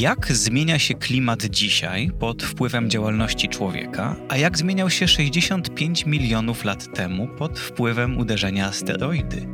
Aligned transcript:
Jak 0.00 0.32
zmienia 0.32 0.78
się 0.78 0.94
klimat 0.94 1.44
dzisiaj 1.44 2.10
pod 2.18 2.42
wpływem 2.42 2.90
działalności 2.90 3.48
człowieka, 3.48 4.16
a 4.28 4.36
jak 4.36 4.58
zmieniał 4.58 4.90
się 4.90 5.08
65 5.08 6.06
milionów 6.06 6.64
lat 6.64 6.94
temu 6.94 7.28
pod 7.28 7.58
wpływem 7.58 8.18
uderzenia 8.18 8.66
asteroidy? 8.66 9.46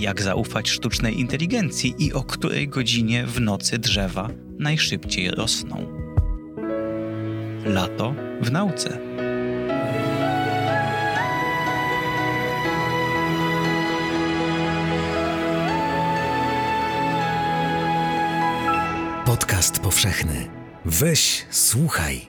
Jak 0.00 0.22
zaufać 0.22 0.70
sztucznej 0.70 1.20
inteligencji 1.20 1.94
i 1.98 2.12
o 2.12 2.22
której 2.22 2.68
godzinie 2.68 3.26
w 3.26 3.40
nocy 3.40 3.78
drzewa 3.78 4.28
najszybciej 4.58 5.30
rosną? 5.30 5.86
Lato 7.64 8.14
w 8.40 8.52
nauce. 8.52 9.13
Podcast 19.54 19.80
powszechny. 19.80 20.50
Weź, 20.84 21.46
słuchaj. 21.50 22.20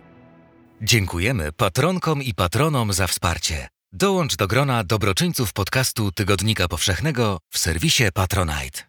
Dziękujemy 0.81 1.51
patronkom 1.51 2.23
i 2.23 2.33
patronom 2.33 2.93
za 2.93 3.07
wsparcie. 3.07 3.67
Dołącz 3.93 4.35
do 4.35 4.47
grona 4.47 4.83
dobroczyńców 4.83 5.53
podcastu 5.53 6.11
Tygodnika 6.11 6.67
Powszechnego 6.67 7.39
w 7.49 7.57
serwisie 7.57 8.03
Patronite. 8.13 8.81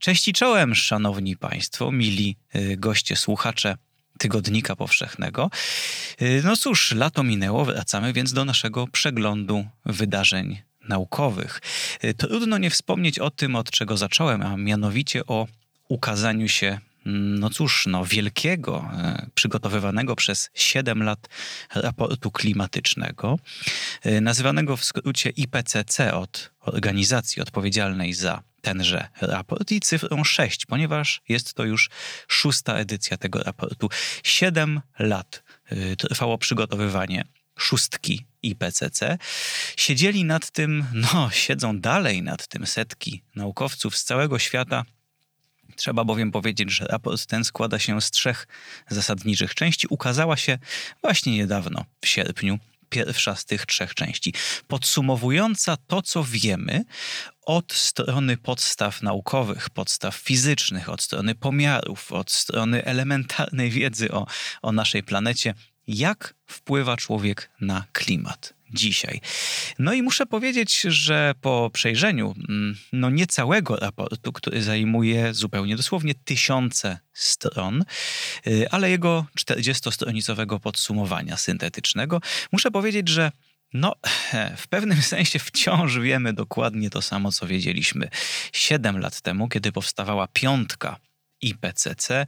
Cześć 0.00 0.28
i 0.28 0.32
czołem, 0.32 0.74
szanowni 0.74 1.36
państwo, 1.36 1.92
mili 1.92 2.36
y, 2.56 2.76
goście, 2.76 3.16
słuchacze 3.16 3.76
Tygodnika 4.18 4.76
Powszechnego. 4.76 5.50
Y, 6.22 6.42
no 6.44 6.56
cóż, 6.56 6.92
lato 6.92 7.22
minęło, 7.22 7.64
wracamy 7.64 8.12
więc 8.12 8.32
do 8.32 8.44
naszego 8.44 8.86
przeglądu 8.86 9.66
wydarzeń 9.86 10.62
naukowych. 10.88 11.60
Y, 12.04 12.14
trudno 12.14 12.58
nie 12.58 12.70
wspomnieć 12.70 13.18
o 13.18 13.30
tym, 13.30 13.56
od 13.56 13.70
czego 13.70 13.96
zacząłem, 13.96 14.42
a 14.42 14.56
mianowicie 14.56 15.26
o 15.26 15.46
ukazaniu 15.88 16.48
się 16.48 16.80
no 17.04 17.50
cóż, 17.50 17.86
no 17.86 18.04
wielkiego, 18.04 18.90
e, 18.92 19.26
przygotowywanego 19.34 20.16
przez 20.16 20.50
7 20.54 21.02
lat 21.02 21.28
raportu 21.74 22.30
klimatycznego, 22.30 23.38
e, 24.02 24.20
nazywanego 24.20 24.76
w 24.76 24.84
skrócie 24.84 25.30
IPCC 25.30 26.14
od 26.14 26.50
organizacji 26.60 27.42
odpowiedzialnej 27.42 28.14
za 28.14 28.42
tenże 28.60 29.08
raport 29.20 29.72
i 29.72 29.80
cyfrą 29.80 30.24
6, 30.24 30.66
ponieważ 30.66 31.22
jest 31.28 31.54
to 31.54 31.64
już 31.64 31.90
szósta 32.28 32.74
edycja 32.74 33.16
tego 33.16 33.42
raportu. 33.42 33.88
7 34.22 34.80
lat 34.98 35.42
e, 35.66 35.96
trwało 35.96 36.38
przygotowywanie 36.38 37.24
szóstki 37.58 38.26
IPCC. 38.42 39.18
Siedzieli 39.76 40.24
nad 40.24 40.50
tym, 40.50 40.84
no, 40.92 41.30
siedzą 41.30 41.80
dalej 41.80 42.22
nad 42.22 42.46
tym 42.46 42.66
setki 42.66 43.22
naukowców 43.36 43.96
z 43.96 44.04
całego 44.04 44.38
świata 44.38 44.84
Trzeba 45.76 46.04
bowiem 46.04 46.32
powiedzieć, 46.32 46.70
że 46.70 46.84
raport 46.84 47.26
ten 47.26 47.44
składa 47.44 47.78
się 47.78 48.00
z 48.00 48.10
trzech 48.10 48.46
zasadniczych 48.88 49.54
części. 49.54 49.86
Ukazała 49.90 50.36
się 50.36 50.58
właśnie 51.02 51.32
niedawno, 51.32 51.84
w 52.00 52.08
sierpniu, 52.08 52.58
pierwsza 52.88 53.36
z 53.36 53.44
tych 53.44 53.66
trzech 53.66 53.94
części, 53.94 54.34
podsumowująca 54.68 55.76
to, 55.76 56.02
co 56.02 56.24
wiemy 56.24 56.84
od 57.46 57.72
strony 57.72 58.36
podstaw 58.36 59.02
naukowych, 59.02 59.70
podstaw 59.70 60.14
fizycznych, 60.14 60.88
od 60.88 61.02
strony 61.02 61.34
pomiarów, 61.34 62.12
od 62.12 62.32
strony 62.32 62.84
elementarnej 62.84 63.70
wiedzy 63.70 64.12
o, 64.12 64.26
o 64.62 64.72
naszej 64.72 65.02
planecie, 65.02 65.54
jak 65.86 66.34
wpływa 66.46 66.96
człowiek 66.96 67.50
na 67.60 67.84
klimat 67.92 68.54
dzisiaj. 68.74 69.20
No 69.78 69.92
i 69.92 70.02
muszę 70.02 70.26
powiedzieć, 70.26 70.80
że 70.80 71.34
po 71.40 71.70
przejrzeniu 71.72 72.34
mm, 72.48 72.76
no 72.92 73.10
nie 73.10 73.26
całego 73.26 73.76
raportu, 73.76 74.32
który 74.32 74.62
zajmuje 74.62 75.34
zupełnie 75.34 75.76
dosłownie 75.76 76.14
tysiące 76.14 76.98
stron, 77.12 77.84
y, 78.46 78.70
ale 78.70 78.90
jego 78.90 79.26
40-stronicowego 79.40 80.60
podsumowania 80.60 81.36
syntetycznego, 81.36 82.20
muszę 82.52 82.70
powiedzieć, 82.70 83.08
że 83.08 83.32
no, 83.72 83.94
w 84.56 84.68
pewnym 84.68 85.02
sensie 85.02 85.38
wciąż 85.38 85.98
wiemy 85.98 86.32
dokładnie 86.32 86.90
to 86.90 87.02
samo, 87.02 87.32
co 87.32 87.46
wiedzieliśmy 87.46 88.08
7 88.52 88.98
lat 88.98 89.20
temu, 89.20 89.48
kiedy 89.48 89.72
powstawała 89.72 90.28
piątka 90.32 90.96
IPCC. 91.48 92.26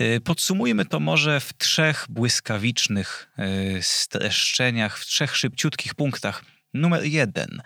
Y, 0.00 0.20
podsumujmy 0.20 0.84
to 0.84 1.00
może 1.00 1.40
w 1.40 1.52
trzech 1.58 2.06
błyskawicznych 2.08 3.32
y, 3.78 3.82
streszczeniach, 3.82 4.98
w 4.98 5.06
trzech 5.06 5.36
szybciutkich 5.36 5.94
punktach. 5.94 6.44
Numer 6.74 7.04
jeden. 7.04 7.62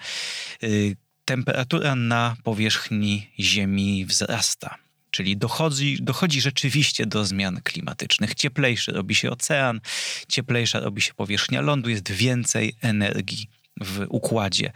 Y, 0.63 0.97
temperatura 1.25 1.95
na 1.95 2.37
powierzchni 2.45 3.31
Ziemi 3.41 4.07
wzrasta 4.07 4.79
czyli 5.13 5.37
dochodzi, 5.37 5.99
dochodzi 6.01 6.41
rzeczywiście 6.41 7.07
do 7.07 7.25
zmian 7.25 7.61
klimatycznych. 7.65 8.35
Cieplejszy 8.35 8.93
robi 8.93 9.15
się 9.15 9.31
ocean, 9.31 9.81
cieplejsza 10.29 10.81
robi 10.81 11.03
się 11.03 11.15
powierzchnia 11.15 11.61
lądu, 11.61 11.91
jest 11.91 12.13
więcej 12.13 12.75
energii 12.81 13.49
w 13.81 14.07
układzie 14.09 14.73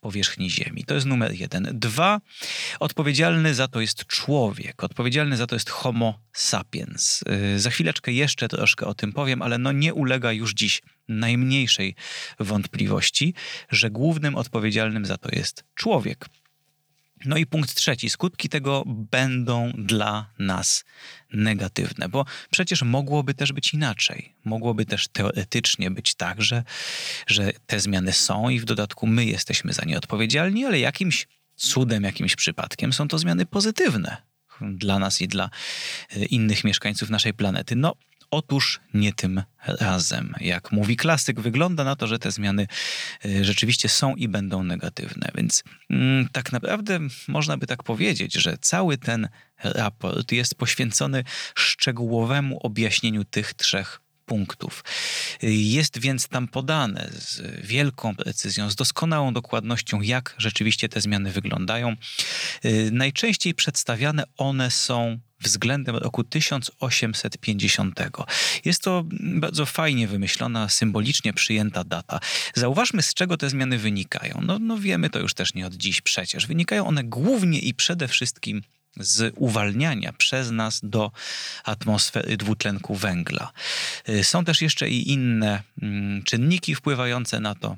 powierzchni 0.00 0.50
Ziemi. 0.50 0.84
To 0.84 0.94
jest 0.94 1.06
numer 1.06 1.32
jeden. 1.32 1.68
Dwa, 1.72 2.20
odpowiedzialny 2.80 3.54
za 3.54 3.68
to 3.68 3.80
jest 3.80 4.06
człowiek, 4.06 4.84
odpowiedzialny 4.84 5.36
za 5.36 5.46
to 5.46 5.56
jest 5.56 5.70
Homo 5.70 6.20
sapiens. 6.32 7.24
Y, 7.54 7.60
za 7.60 7.70
chwileczkę 7.70 8.12
jeszcze 8.12 8.48
troszkę 8.48 8.86
o 8.86 8.94
tym 8.94 9.12
powiem, 9.12 9.42
ale 9.42 9.58
no 9.58 9.72
nie 9.72 9.94
ulega 9.94 10.32
już 10.32 10.54
dziś 10.54 10.82
najmniejszej 11.08 11.94
wątpliwości, 12.40 13.34
że 13.70 13.90
głównym 13.90 14.36
odpowiedzialnym 14.36 15.06
za 15.06 15.18
to 15.18 15.28
jest 15.32 15.64
człowiek. 15.74 16.26
No 17.24 17.36
i 17.36 17.46
punkt 17.46 17.74
trzeci. 17.74 18.10
Skutki 18.10 18.48
tego 18.48 18.84
będą 18.86 19.72
dla 19.78 20.30
nas 20.38 20.84
negatywne, 21.32 22.08
bo 22.08 22.24
przecież 22.50 22.82
mogłoby 22.82 23.34
też 23.34 23.52
być 23.52 23.74
inaczej. 23.74 24.34
Mogłoby 24.44 24.86
też 24.86 25.08
teoretycznie 25.08 25.90
być 25.90 26.14
tak, 26.14 26.42
że, 26.42 26.64
że 27.26 27.52
te 27.66 27.80
zmiany 27.80 28.12
są 28.12 28.48
i 28.48 28.60
w 28.60 28.64
dodatku 28.64 29.06
my 29.06 29.24
jesteśmy 29.24 29.72
za 29.72 29.84
nie 29.84 29.98
odpowiedzialni, 29.98 30.64
ale 30.64 30.78
jakimś 30.78 31.26
cudem, 31.56 32.04
jakimś 32.04 32.36
przypadkiem 32.36 32.92
są 32.92 33.08
to 33.08 33.18
zmiany 33.18 33.46
pozytywne 33.46 34.16
dla 34.60 34.98
nas 34.98 35.20
i 35.20 35.28
dla 35.28 35.50
e, 36.10 36.24
innych 36.24 36.64
mieszkańców 36.64 37.10
naszej 37.10 37.34
planety. 37.34 37.76
No, 37.76 37.94
Otóż 38.30 38.80
nie 38.94 39.12
tym 39.12 39.42
razem. 39.66 40.34
Jak 40.40 40.72
mówi 40.72 40.96
klasyk, 40.96 41.40
wygląda 41.40 41.84
na 41.84 41.96
to, 41.96 42.06
że 42.06 42.18
te 42.18 42.30
zmiany 42.30 42.66
y, 43.24 43.44
rzeczywiście 43.44 43.88
są 43.88 44.14
i 44.14 44.28
będą 44.28 44.64
negatywne. 44.64 45.30
Więc 45.34 45.64
mm, 45.90 46.28
tak 46.32 46.52
naprawdę 46.52 46.98
można 47.28 47.56
by 47.56 47.66
tak 47.66 47.82
powiedzieć, 47.82 48.34
że 48.34 48.58
cały 48.60 48.98
ten 48.98 49.28
raport 49.64 50.32
jest 50.32 50.54
poświęcony 50.54 51.24
szczegółowemu 51.54 52.58
objaśnieniu 52.58 53.24
tych 53.24 53.54
trzech 53.54 54.00
punktów. 54.28 54.84
Jest 55.42 55.98
więc 55.98 56.28
tam 56.28 56.48
podane 56.48 57.10
z 57.12 57.42
wielką 57.66 58.16
precyzją, 58.16 58.70
z 58.70 58.76
doskonałą 58.76 59.32
dokładnością, 59.32 60.00
jak 60.00 60.34
rzeczywiście 60.38 60.88
te 60.88 61.00
zmiany 61.00 61.32
wyglądają. 61.32 61.96
Y, 62.64 62.90
najczęściej 62.92 63.54
przedstawiane 63.54 64.24
one 64.36 64.70
są 64.70 65.18
względem 65.40 65.96
roku 65.96 66.24
1850. 66.24 68.00
Jest 68.64 68.82
to 68.82 69.04
bardzo 69.10 69.66
fajnie 69.66 70.08
wymyślona, 70.08 70.68
symbolicznie 70.68 71.32
przyjęta 71.32 71.84
data. 71.84 72.20
Zauważmy, 72.54 73.02
z 73.02 73.14
czego 73.14 73.36
te 73.36 73.50
zmiany 73.50 73.78
wynikają. 73.78 74.40
No, 74.42 74.58
no 74.58 74.78
wiemy 74.78 75.10
to 75.10 75.18
już 75.18 75.34
też 75.34 75.54
nie 75.54 75.66
od 75.66 75.74
dziś 75.74 76.00
przecież. 76.00 76.46
Wynikają 76.46 76.86
one 76.86 77.04
głównie 77.04 77.58
i 77.58 77.74
przede 77.74 78.08
wszystkim 78.08 78.62
z 78.96 79.32
uwalniania 79.36 80.12
przez 80.12 80.50
nas 80.50 80.80
do 80.82 81.10
atmosfery 81.64 82.36
dwutlenku 82.36 82.94
węgla. 82.94 83.52
Y, 84.08 84.24
są 84.24 84.44
też 84.44 84.62
jeszcze 84.62 84.88
i 84.88 85.12
inne 85.12 85.62
mm, 85.82 86.22
czynniki 86.22 86.74
wpływające 86.74 87.40
na 87.40 87.54
to. 87.54 87.76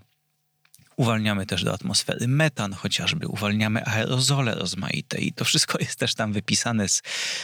Uwalniamy 0.97 1.47
też 1.47 1.65
do 1.65 1.75
atmosfery 1.75 2.29
metan, 2.29 2.73
chociażby 2.73 3.27
uwalniamy 3.27 3.87
aerozole 3.87 4.55
rozmaite 4.55 5.19
i 5.19 5.33
to 5.33 5.45
wszystko 5.45 5.79
jest 5.79 5.99
też 5.99 6.15
tam 6.15 6.33
wypisane 6.33 6.89
z 6.89 7.03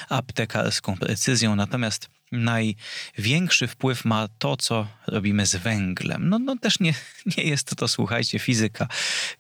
aptekarską 0.08 0.96
precyzją. 0.96 1.56
Natomiast 1.56 2.08
największy 2.32 3.66
wpływ 3.66 4.04
ma 4.04 4.28
to, 4.38 4.56
co 4.56 4.86
robimy 5.06 5.46
z 5.46 5.56
węglem. 5.56 6.28
No, 6.28 6.38
no 6.38 6.56
też 6.56 6.80
nie, 6.80 6.94
nie 7.36 7.44
jest 7.44 7.76
to, 7.76 7.88
słuchajcie, 7.88 8.38
fizyka 8.38 8.88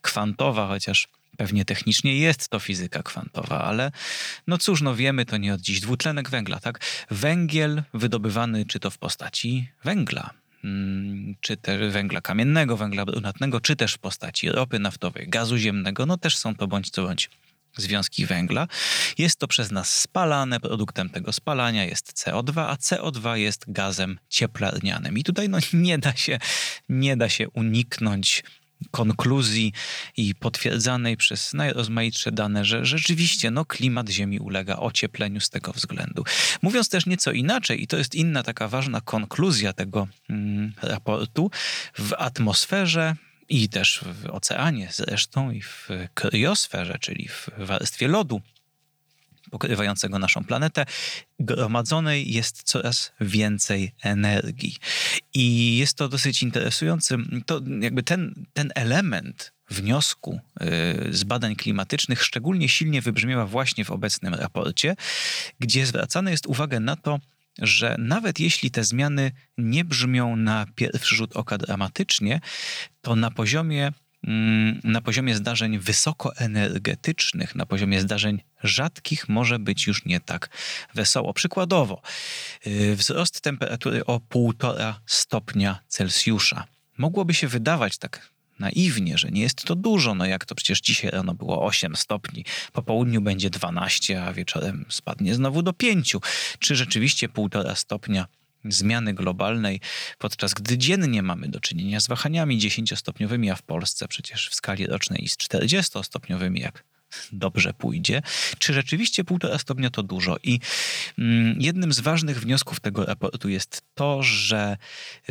kwantowa, 0.00 0.68
chociaż 0.68 1.08
pewnie 1.36 1.64
technicznie 1.64 2.18
jest 2.18 2.48
to 2.48 2.58
fizyka 2.58 3.02
kwantowa, 3.02 3.64
ale 3.64 3.92
no 4.46 4.58
cóż, 4.58 4.82
no 4.82 4.94
wiemy 4.94 5.24
to 5.24 5.36
nie 5.36 5.54
od 5.54 5.60
dziś. 5.60 5.80
Dwutlenek 5.80 6.30
węgla, 6.30 6.60
tak? 6.60 6.80
Węgiel 7.10 7.82
wydobywany 7.94 8.64
czy 8.64 8.80
to 8.80 8.90
w 8.90 8.98
postaci 8.98 9.68
węgla, 9.84 10.30
czy 11.40 11.56
też 11.56 11.92
węgla 11.92 12.20
kamiennego, 12.20 12.76
węgla 12.76 13.04
brunatnego, 13.04 13.60
czy 13.60 13.76
też 13.76 13.94
w 13.94 13.98
postaci 13.98 14.50
ropy 14.50 14.78
naftowej, 14.78 15.28
gazu 15.28 15.56
ziemnego, 15.56 16.06
no 16.06 16.18
też 16.18 16.36
są 16.36 16.54
to 16.54 16.66
bądź 16.66 16.90
co 16.90 17.02
bądź 17.02 17.30
związki 17.76 18.26
węgla. 18.26 18.68
Jest 19.18 19.38
to 19.38 19.48
przez 19.48 19.70
nas 19.70 20.00
spalane, 20.00 20.60
produktem 20.60 21.10
tego 21.10 21.32
spalania 21.32 21.84
jest 21.84 22.12
CO2, 22.12 22.60
a 22.60 22.74
CO2 22.74 23.34
jest 23.34 23.64
gazem 23.68 24.18
cieplarnianym. 24.28 25.18
I 25.18 25.24
tutaj 25.24 25.48
no, 25.48 25.58
nie, 25.72 25.98
da 25.98 26.16
się, 26.16 26.38
nie 26.88 27.16
da 27.16 27.28
się 27.28 27.48
uniknąć 27.48 28.44
konkluzji 28.90 29.72
i 30.16 30.34
potwierdzanej 30.34 31.16
przez 31.16 31.54
najrozmaitsze 31.54 32.32
dane, 32.32 32.64
że 32.64 32.84
rzeczywiście 32.84 33.50
no, 33.50 33.64
klimat 33.64 34.08
Ziemi 34.08 34.38
ulega 34.38 34.76
ociepleniu 34.76 35.40
z 35.40 35.50
tego 35.50 35.72
względu. 35.72 36.24
Mówiąc 36.62 36.88
też 36.88 37.06
nieco 37.06 37.32
inaczej, 37.32 37.82
i 37.82 37.86
to 37.86 37.96
jest 37.96 38.14
inna 38.14 38.42
taka 38.42 38.68
ważna 38.68 39.00
konkluzja 39.00 39.72
tego 39.72 40.08
mm, 40.30 40.72
raportu, 40.82 41.50
w 41.98 42.12
atmosferze 42.18 43.16
i 43.48 43.68
też 43.68 44.04
w 44.22 44.30
oceanie 44.30 44.88
zresztą 44.92 45.50
i 45.50 45.62
w 45.62 45.88
kryosferze, 46.14 46.98
czyli 47.00 47.28
w 47.28 47.50
warstwie 47.58 48.08
lodu 48.08 48.40
pokrywającego 49.50 50.18
naszą 50.18 50.44
planetę, 50.44 50.86
gromadzonej 51.40 52.32
jest 52.32 52.62
coraz 52.62 53.12
więcej 53.20 53.92
energii. 54.02 54.76
I 55.34 55.76
jest 55.76 55.94
to 55.94 56.08
dosyć 56.08 56.42
interesujące. 56.42 57.16
To 57.46 57.60
jakby 57.80 58.02
ten, 58.02 58.46
ten 58.52 58.72
element 58.74 59.52
wniosku 59.70 60.40
y, 60.60 60.66
z 61.14 61.24
badań 61.24 61.56
klimatycznych 61.56 62.22
szczególnie 62.22 62.68
silnie 62.68 63.02
wybrzmiewa 63.02 63.46
właśnie 63.46 63.84
w 63.84 63.90
obecnym 63.90 64.34
raporcie, 64.34 64.96
gdzie 65.60 65.86
zwracana 65.86 66.30
jest 66.30 66.46
uwagę 66.46 66.80
na 66.80 66.96
to, 66.96 67.20
że 67.58 67.96
nawet 67.98 68.40
jeśli 68.40 68.70
te 68.70 68.84
zmiany 68.84 69.32
nie 69.58 69.84
brzmią 69.84 70.36
na 70.36 70.66
pierwszy 70.74 71.16
rzut 71.16 71.36
oka 71.36 71.58
dramatycznie, 71.58 72.40
to 73.02 73.16
na 73.16 73.30
poziomie 73.30 73.92
na 74.84 75.00
poziomie 75.00 75.34
zdarzeń 75.34 75.78
wysokoenergetycznych, 75.78 77.54
na 77.54 77.66
poziomie 77.66 78.00
zdarzeń 78.00 78.42
rzadkich 78.62 79.28
może 79.28 79.58
być 79.58 79.86
już 79.86 80.04
nie 80.04 80.20
tak 80.20 80.50
wesoło. 80.94 81.34
Przykładowo, 81.34 82.02
y, 82.66 82.96
wzrost 82.96 83.40
temperatury 83.40 84.06
o 84.06 84.20
1,5 84.20 84.94
stopnia 85.06 85.78
Celsjusza. 85.88 86.64
Mogłoby 86.98 87.34
się 87.34 87.48
wydawać 87.48 87.98
tak 87.98 88.30
naiwnie, 88.58 89.18
że 89.18 89.28
nie 89.28 89.40
jest 89.40 89.64
to 89.64 89.74
dużo, 89.74 90.14
no 90.14 90.26
jak 90.26 90.44
to 90.44 90.54
przecież 90.54 90.80
dzisiaj 90.80 91.10
rano 91.10 91.34
było 91.34 91.64
8 91.64 91.96
stopni, 91.96 92.44
po 92.72 92.82
południu 92.82 93.20
będzie 93.20 93.50
12, 93.50 94.24
a 94.24 94.32
wieczorem 94.32 94.84
spadnie 94.88 95.34
znowu 95.34 95.62
do 95.62 95.72
5. 95.72 96.16
Czy 96.58 96.76
rzeczywiście 96.76 97.28
1,5 97.28 97.74
stopnia 97.76 98.26
zmiany 98.72 99.14
globalnej, 99.14 99.80
podczas 100.18 100.54
gdy 100.54 100.78
dziennie 100.78 101.22
mamy 101.22 101.48
do 101.48 101.60
czynienia 101.60 102.00
z 102.00 102.06
wahaniami 102.06 102.58
10-stopniowymi, 102.58 103.50
a 103.50 103.54
w 103.54 103.62
Polsce 103.62 104.08
przecież 104.08 104.48
w 104.48 104.54
skali 104.54 104.86
rocznej 104.86 105.24
i 105.24 105.28
z 105.28 105.36
40-stopniowymi, 105.36 106.60
jak 106.60 106.84
dobrze 107.32 107.72
pójdzie, 107.72 108.22
czy 108.58 108.74
rzeczywiście 108.74 109.24
półtora 109.24 109.58
stopnia 109.58 109.90
to 109.90 110.02
dużo. 110.02 110.36
I 110.42 110.60
mm, 111.18 111.60
jednym 111.60 111.92
z 111.92 112.00
ważnych 112.00 112.40
wniosków 112.40 112.80
tego 112.80 113.04
raportu 113.04 113.48
jest 113.48 113.82
to, 113.94 114.22
że 114.22 114.76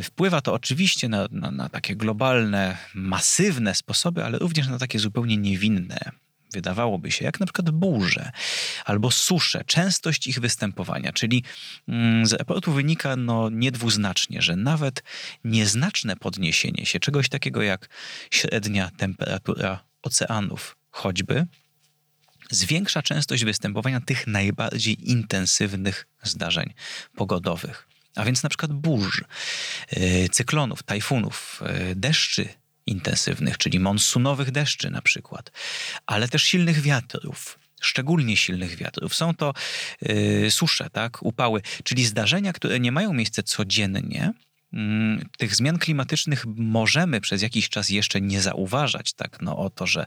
wpływa 0.03 0.41
to 0.41 0.53
oczywiście 0.53 1.09
na, 1.09 1.27
na, 1.31 1.51
na 1.51 1.69
takie 1.69 1.95
globalne, 1.95 2.77
masywne 2.93 3.75
sposoby, 3.75 4.25
ale 4.25 4.39
również 4.39 4.67
na 4.67 4.79
takie 4.79 4.99
zupełnie 4.99 5.37
niewinne 5.37 6.11
wydawałoby 6.53 7.11
się, 7.11 7.25
jak 7.25 7.39
na 7.39 7.45
przykład 7.45 7.69
burze 7.69 8.31
albo 8.85 9.11
susze, 9.11 9.63
częstość 9.65 10.27
ich 10.27 10.39
występowania. 10.39 11.13
Czyli 11.13 11.43
mm, 11.87 12.25
z 12.25 12.33
raportu 12.33 12.71
wynika 12.71 13.15
no, 13.15 13.49
niedwuznacznie, 13.49 14.41
że 14.41 14.55
nawet 14.55 15.03
nieznaczne 15.43 16.15
podniesienie 16.15 16.85
się 16.85 16.99
czegoś 16.99 17.29
takiego 17.29 17.61
jak 17.61 17.89
średnia 18.31 18.91
temperatura 18.97 19.83
oceanów, 20.01 20.77
choćby, 20.91 21.45
zwiększa 22.51 23.01
częstość 23.01 23.45
występowania 23.45 24.01
tych 24.01 24.27
najbardziej 24.27 25.11
intensywnych 25.11 26.07
zdarzeń 26.23 26.73
pogodowych. 27.15 27.87
A 28.15 28.25
więc 28.25 28.43
na 28.43 28.49
przykład 28.49 28.73
burz, 28.73 29.23
y, 29.97 30.29
cyklonów, 30.31 30.83
tajfunów, 30.83 31.61
y, 31.91 31.95
deszczy 31.95 32.49
intensywnych, 32.85 33.57
czyli 33.57 33.79
monsunowych 33.79 34.51
deszczy 34.51 34.89
na 34.89 35.01
przykład, 35.01 35.51
ale 36.05 36.27
też 36.27 36.43
silnych 36.43 36.81
wiatrów 36.81 37.59
szczególnie 37.81 38.37
silnych 38.37 38.75
wiatrów. 38.75 39.15
Są 39.15 39.33
to 39.33 39.53
yy, 40.01 40.51
susze, 40.51 40.89
tak, 40.89 41.23
upały, 41.23 41.61
czyli 41.83 42.05
zdarzenia, 42.05 42.53
które 42.53 42.79
nie 42.79 42.91
mają 42.91 43.13
miejsca 43.13 43.43
codziennie. 43.43 44.33
Yy, 44.73 44.79
tych 45.37 45.55
zmian 45.55 45.77
klimatycznych 45.77 46.45
możemy 46.55 47.21
przez 47.21 47.41
jakiś 47.41 47.69
czas 47.69 47.89
jeszcze 47.89 48.21
nie 48.21 48.41
zauważać, 48.41 49.13
tak, 49.13 49.41
no 49.41 49.57
o 49.57 49.69
to, 49.69 49.87
że 49.87 50.05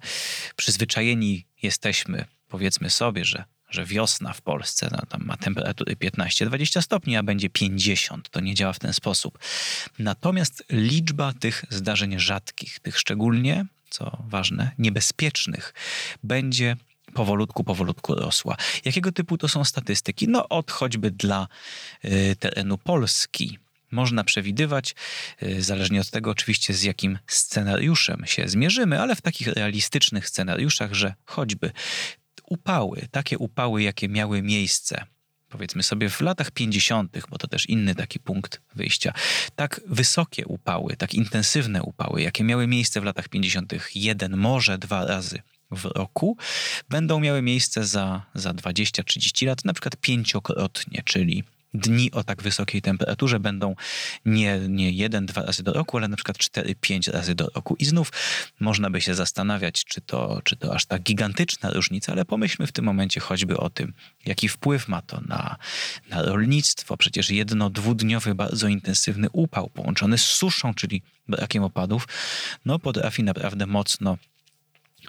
przyzwyczajeni 0.57 1.47
jesteśmy, 1.63 2.25
powiedzmy 2.49 2.91
sobie, 2.91 3.25
że 3.25 3.45
że 3.71 3.85
wiosna 3.85 4.33
w 4.33 4.43
Polsce 4.43 4.89
no, 4.93 4.99
tam 5.09 5.25
ma 5.25 5.37
temperatury 5.37 5.97
15-20 5.97 6.83
stopni, 6.83 7.17
a 7.17 7.23
będzie 7.23 7.51
50. 7.51 8.29
To 8.31 8.41
nie 8.41 8.55
działa 8.55 8.73
w 8.73 8.79
ten 8.79 8.93
sposób. 8.93 9.39
Natomiast 9.99 10.65
liczba 10.71 11.33
tych 11.33 11.65
zdarzeń 11.71 12.19
rzadkich, 12.19 12.81
tych 12.81 12.99
szczególnie, 12.99 13.67
co 13.91 14.19
ważne, 14.29 14.71
niebezpiecznych, 14.79 15.75
będzie 16.23 16.77
powolutku, 17.15 17.65
powolutku 17.65 18.15
rosła. 18.15 18.57
Jakiego 18.85 19.13
typu 19.13 19.39
to 19.39 19.49
są 19.49 19.65
statystyki? 19.65 20.29
No 20.29 20.49
od 20.49 20.71
choćby 20.71 21.11
dla 21.11 21.49
y, 22.05 22.37
terenu 22.39 22.79
Polski. 22.79 23.59
Można 23.91 24.25
przewidywać, 24.25 24.95
y, 25.43 25.63
zależnie 25.63 26.01
od 26.01 26.11
tego 26.11 26.31
oczywiście 26.31 26.75
z 26.75 26.83
jakim 26.83 27.19
scenariuszem 27.27 28.27
się 28.27 28.49
zmierzymy, 28.49 29.01
ale 29.01 29.17
w 29.17 29.21
takich 29.21 29.47
realistycznych 29.47 30.29
scenariuszach, 30.29 30.95
że 30.95 31.15
choćby 31.25 31.73
upały, 32.51 33.09
takie 33.11 33.39
upały, 33.39 33.83
jakie 33.83 34.09
miały 34.09 34.43
miejsce 34.43 35.07
powiedzmy 35.49 35.83
sobie 35.83 36.11
w 36.11 36.21
latach 36.21 36.51
50., 36.51 37.17
bo 37.31 37.39
to 37.39 37.49
też 37.49 37.69
inny 37.69 37.95
taki 37.95 38.21
punkt 38.21 38.61
wyjścia, 38.75 39.13
tak 39.57 39.81
wysokie 39.87 40.47
upały, 40.47 40.97
tak 40.97 41.15
intensywne 41.15 41.83
upały, 41.83 42.23
jakie 42.23 42.45
miały 42.45 42.67
miejsce 42.67 43.01
w 43.01 43.05
latach 43.05 43.29
50., 43.29 43.75
jeden, 43.95 44.37
może 44.37 44.79
dwa 44.79 45.05
razy 45.05 45.43
w 45.71 45.85
roku, 45.85 46.37
będą 46.89 47.21
miały 47.21 47.43
miejsce 47.43 47.85
za, 47.85 48.27
za 48.35 48.51
20-30 48.51 49.47
lat, 49.47 49.65
na 49.65 49.73
przykład 49.73 49.97
pięciokrotnie, 49.97 51.03
czyli 51.05 51.45
dni 51.75 52.11
o 52.13 52.25
tak 52.25 52.43
wysokiej 52.43 52.83
temperaturze 52.83 53.41
będą 53.41 53.75
nie, 54.25 54.59
nie 54.69 54.91
jeden, 54.91 55.27
dwa 55.27 55.43
razy 55.43 55.63
do 55.63 55.73
roku, 55.73 55.97
ale 55.97 56.09
na 56.09 56.17
przykład 56.17 56.39
cztery, 56.39 56.75
pięć 56.81 57.09
razy 57.09 57.35
do 57.35 57.51
roku. 57.55 57.77
I 57.79 57.85
znów 57.85 58.13
można 58.61 58.91
by 58.91 59.01
się 59.01 59.15
zastanawiać, 59.15 59.85
czy 59.85 60.01
to, 60.01 60.41
czy 60.45 60.57
to 60.57 60.75
aż 60.75 60.87
tak 60.87 61.03
gigantyczna 61.03 61.71
różnica, 61.71 62.13
ale 62.13 62.25
pomyślmy 62.25 62.67
w 62.67 62.73
tym 62.73 62.85
momencie 62.85 63.21
choćby 63.21 63.57
o 63.57 63.71
tym, 63.71 63.93
jaki 64.27 64.49
wpływ 64.49 64.89
ma 64.89 65.03
to 65.03 65.21
na, 65.21 65.57
na 66.11 66.23
rolnictwo. 66.23 66.97
Przecież 66.97 67.31
jedno, 67.31 67.71
dwudniowy, 67.71 68.35
bardzo 68.35 68.69
intensywny 68.69 69.29
upał 69.33 69.71
połączony 69.71 70.19
z 70.19 70.25
suszą, 70.25 70.75
czyli 70.75 71.03
brakiem 71.29 71.63
opadów, 71.63 72.09
no 72.65 72.79
potrafi 72.79 73.23
naprawdę 73.23 73.67
mocno 73.67 74.19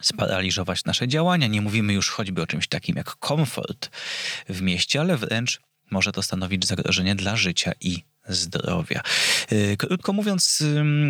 sparaliżować 0.02 0.86
nasze 0.86 1.08
działania. 1.08 1.48
Nie 1.48 1.62
mówimy 1.62 1.94
już 1.94 2.10
choćby 2.10 2.42
o 2.42 2.48
czymś 2.48 2.68
takim 2.68 2.96
jak 2.96 3.16
komfort 3.16 3.90
w 4.50 4.62
mieście, 4.62 5.02
ale 5.02 5.18
wręcz 5.18 5.62
może 5.92 6.12
to 6.12 6.24
stanowić 6.24 6.66
zagrożenie 6.66 7.16
dla 7.16 7.36
życia 7.36 7.72
i 7.82 8.04
zdrowia. 8.28 9.02
Y, 9.52 9.78
krótko 9.78 10.14
mówiąc, 10.14 10.64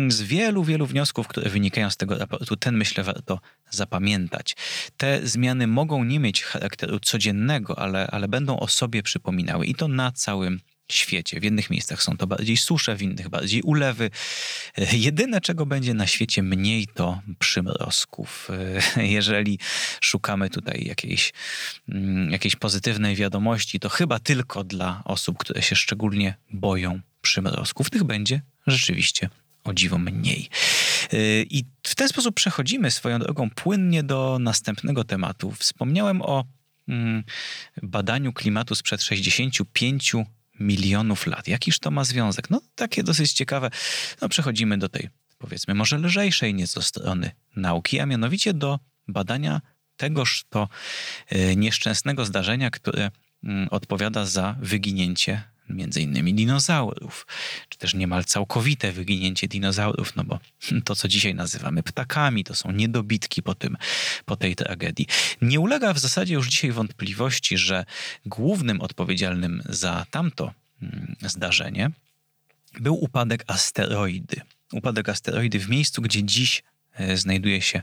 z 0.08 0.22
wielu, 0.22 0.64
wielu 0.64 0.86
wniosków, 0.86 1.28
które 1.28 1.50
wynikają 1.50 1.90
z 1.90 1.96
tego 1.96 2.18
raportu, 2.18 2.56
ten 2.56 2.76
myślę 2.76 3.04
warto 3.04 3.40
zapamiętać. 3.70 4.56
Te 4.96 5.26
zmiany 5.26 5.66
mogą 5.66 6.04
nie 6.04 6.20
mieć 6.20 6.42
charakteru 6.42 7.00
codziennego, 7.00 7.78
ale, 7.78 8.06
ale 8.06 8.28
będą 8.28 8.60
o 8.60 8.68
sobie 8.68 9.02
przypominały 9.02 9.66
i 9.66 9.74
to 9.74 9.88
na 9.88 10.12
całym 10.12 10.60
świecie. 10.92 11.40
W 11.40 11.44
jednych 11.44 11.70
miejscach 11.70 12.02
są 12.02 12.16
to 12.16 12.26
bardziej 12.26 12.56
susze, 12.56 12.96
w 12.96 13.02
innych 13.02 13.28
bardziej 13.28 13.62
ulewy. 13.62 14.10
E, 14.78 14.96
jedyne, 14.96 15.40
czego 15.40 15.66
będzie 15.66 15.94
na 15.94 16.06
świecie 16.06 16.42
mniej, 16.42 16.86
to 16.86 17.20
przymrozków. 17.38 18.48
E, 18.96 19.06
jeżeli 19.06 19.58
szukamy 20.00 20.50
tutaj 20.50 20.84
jakiejś, 20.84 21.32
mm, 21.88 22.30
jakiejś 22.30 22.56
pozytywnej 22.56 23.16
wiadomości, 23.16 23.80
to 23.80 23.88
chyba 23.88 24.18
tylko 24.18 24.64
dla 24.64 25.02
osób, 25.04 25.38
które 25.38 25.62
się 25.62 25.76
szczególnie 25.76 26.34
boją 26.52 27.00
przymrozków. 27.22 27.90
Tych 27.90 28.04
będzie 28.04 28.42
rzeczywiście 28.66 29.28
o 29.64 29.74
dziwo 29.74 29.98
mniej. 29.98 30.48
E, 31.12 31.42
I 31.42 31.64
w 31.82 31.94
ten 31.94 32.08
sposób 32.08 32.34
przechodzimy 32.34 32.90
swoją 32.90 33.18
drogą 33.18 33.50
płynnie 33.50 34.02
do 34.02 34.38
następnego 34.40 35.04
tematu. 35.04 35.50
Wspomniałem 35.50 36.22
o 36.22 36.44
mm, 36.88 37.24
badaniu 37.82 38.32
klimatu 38.32 38.74
sprzed 38.74 39.02
65 39.02 40.14
milionów 40.60 41.26
lat. 41.26 41.48
Jakiż 41.48 41.78
to 41.78 41.90
ma 41.90 42.04
związek? 42.04 42.50
No 42.50 42.60
takie 42.74 43.02
dosyć 43.02 43.32
ciekawe. 43.32 43.70
No 44.20 44.28
przechodzimy 44.28 44.78
do 44.78 44.88
tej, 44.88 45.08
powiedzmy, 45.38 45.74
może 45.74 45.98
lżejszej 45.98 46.54
nieco 46.54 46.82
strony 46.82 47.30
nauki, 47.56 48.00
a 48.00 48.06
mianowicie 48.06 48.54
do 48.54 48.78
badania 49.08 49.60
tegoż 49.96 50.44
to 50.50 50.68
e, 51.28 51.56
nieszczęsnego 51.56 52.24
zdarzenia, 52.24 52.70
które 52.70 53.10
mm, 53.44 53.68
odpowiada 53.70 54.26
za 54.26 54.56
wyginięcie 54.60 55.42
między 55.76 56.00
innymi 56.00 56.34
dinozaurów, 56.34 57.26
czy 57.68 57.78
też 57.78 57.94
niemal 57.94 58.24
całkowite 58.24 58.92
wyginięcie 58.92 59.48
dinozaurów, 59.48 60.16
no 60.16 60.24
bo 60.24 60.38
to, 60.84 60.96
co 60.96 61.08
dzisiaj 61.08 61.34
nazywamy 61.34 61.82
ptakami, 61.82 62.44
to 62.44 62.54
są 62.54 62.72
niedobitki 62.72 63.42
po, 63.42 63.54
tym, 63.54 63.76
po 64.24 64.36
tej 64.36 64.56
tragedii. 64.56 65.06
Nie 65.42 65.60
ulega 65.60 65.92
w 65.92 65.98
zasadzie 65.98 66.34
już 66.34 66.48
dzisiaj 66.48 66.72
wątpliwości, 66.72 67.58
że 67.58 67.84
głównym 68.26 68.80
odpowiedzialnym 68.80 69.62
za 69.68 70.06
tamto 70.10 70.52
mm, 70.82 71.16
zdarzenie 71.22 71.90
był 72.80 73.04
upadek 73.04 73.44
asteroidy. 73.46 74.40
Upadek 74.72 75.08
asteroidy 75.08 75.58
w 75.58 75.68
miejscu, 75.68 76.02
gdzie 76.02 76.24
dziś 76.24 76.62
znajduje 77.14 77.62
się 77.62 77.82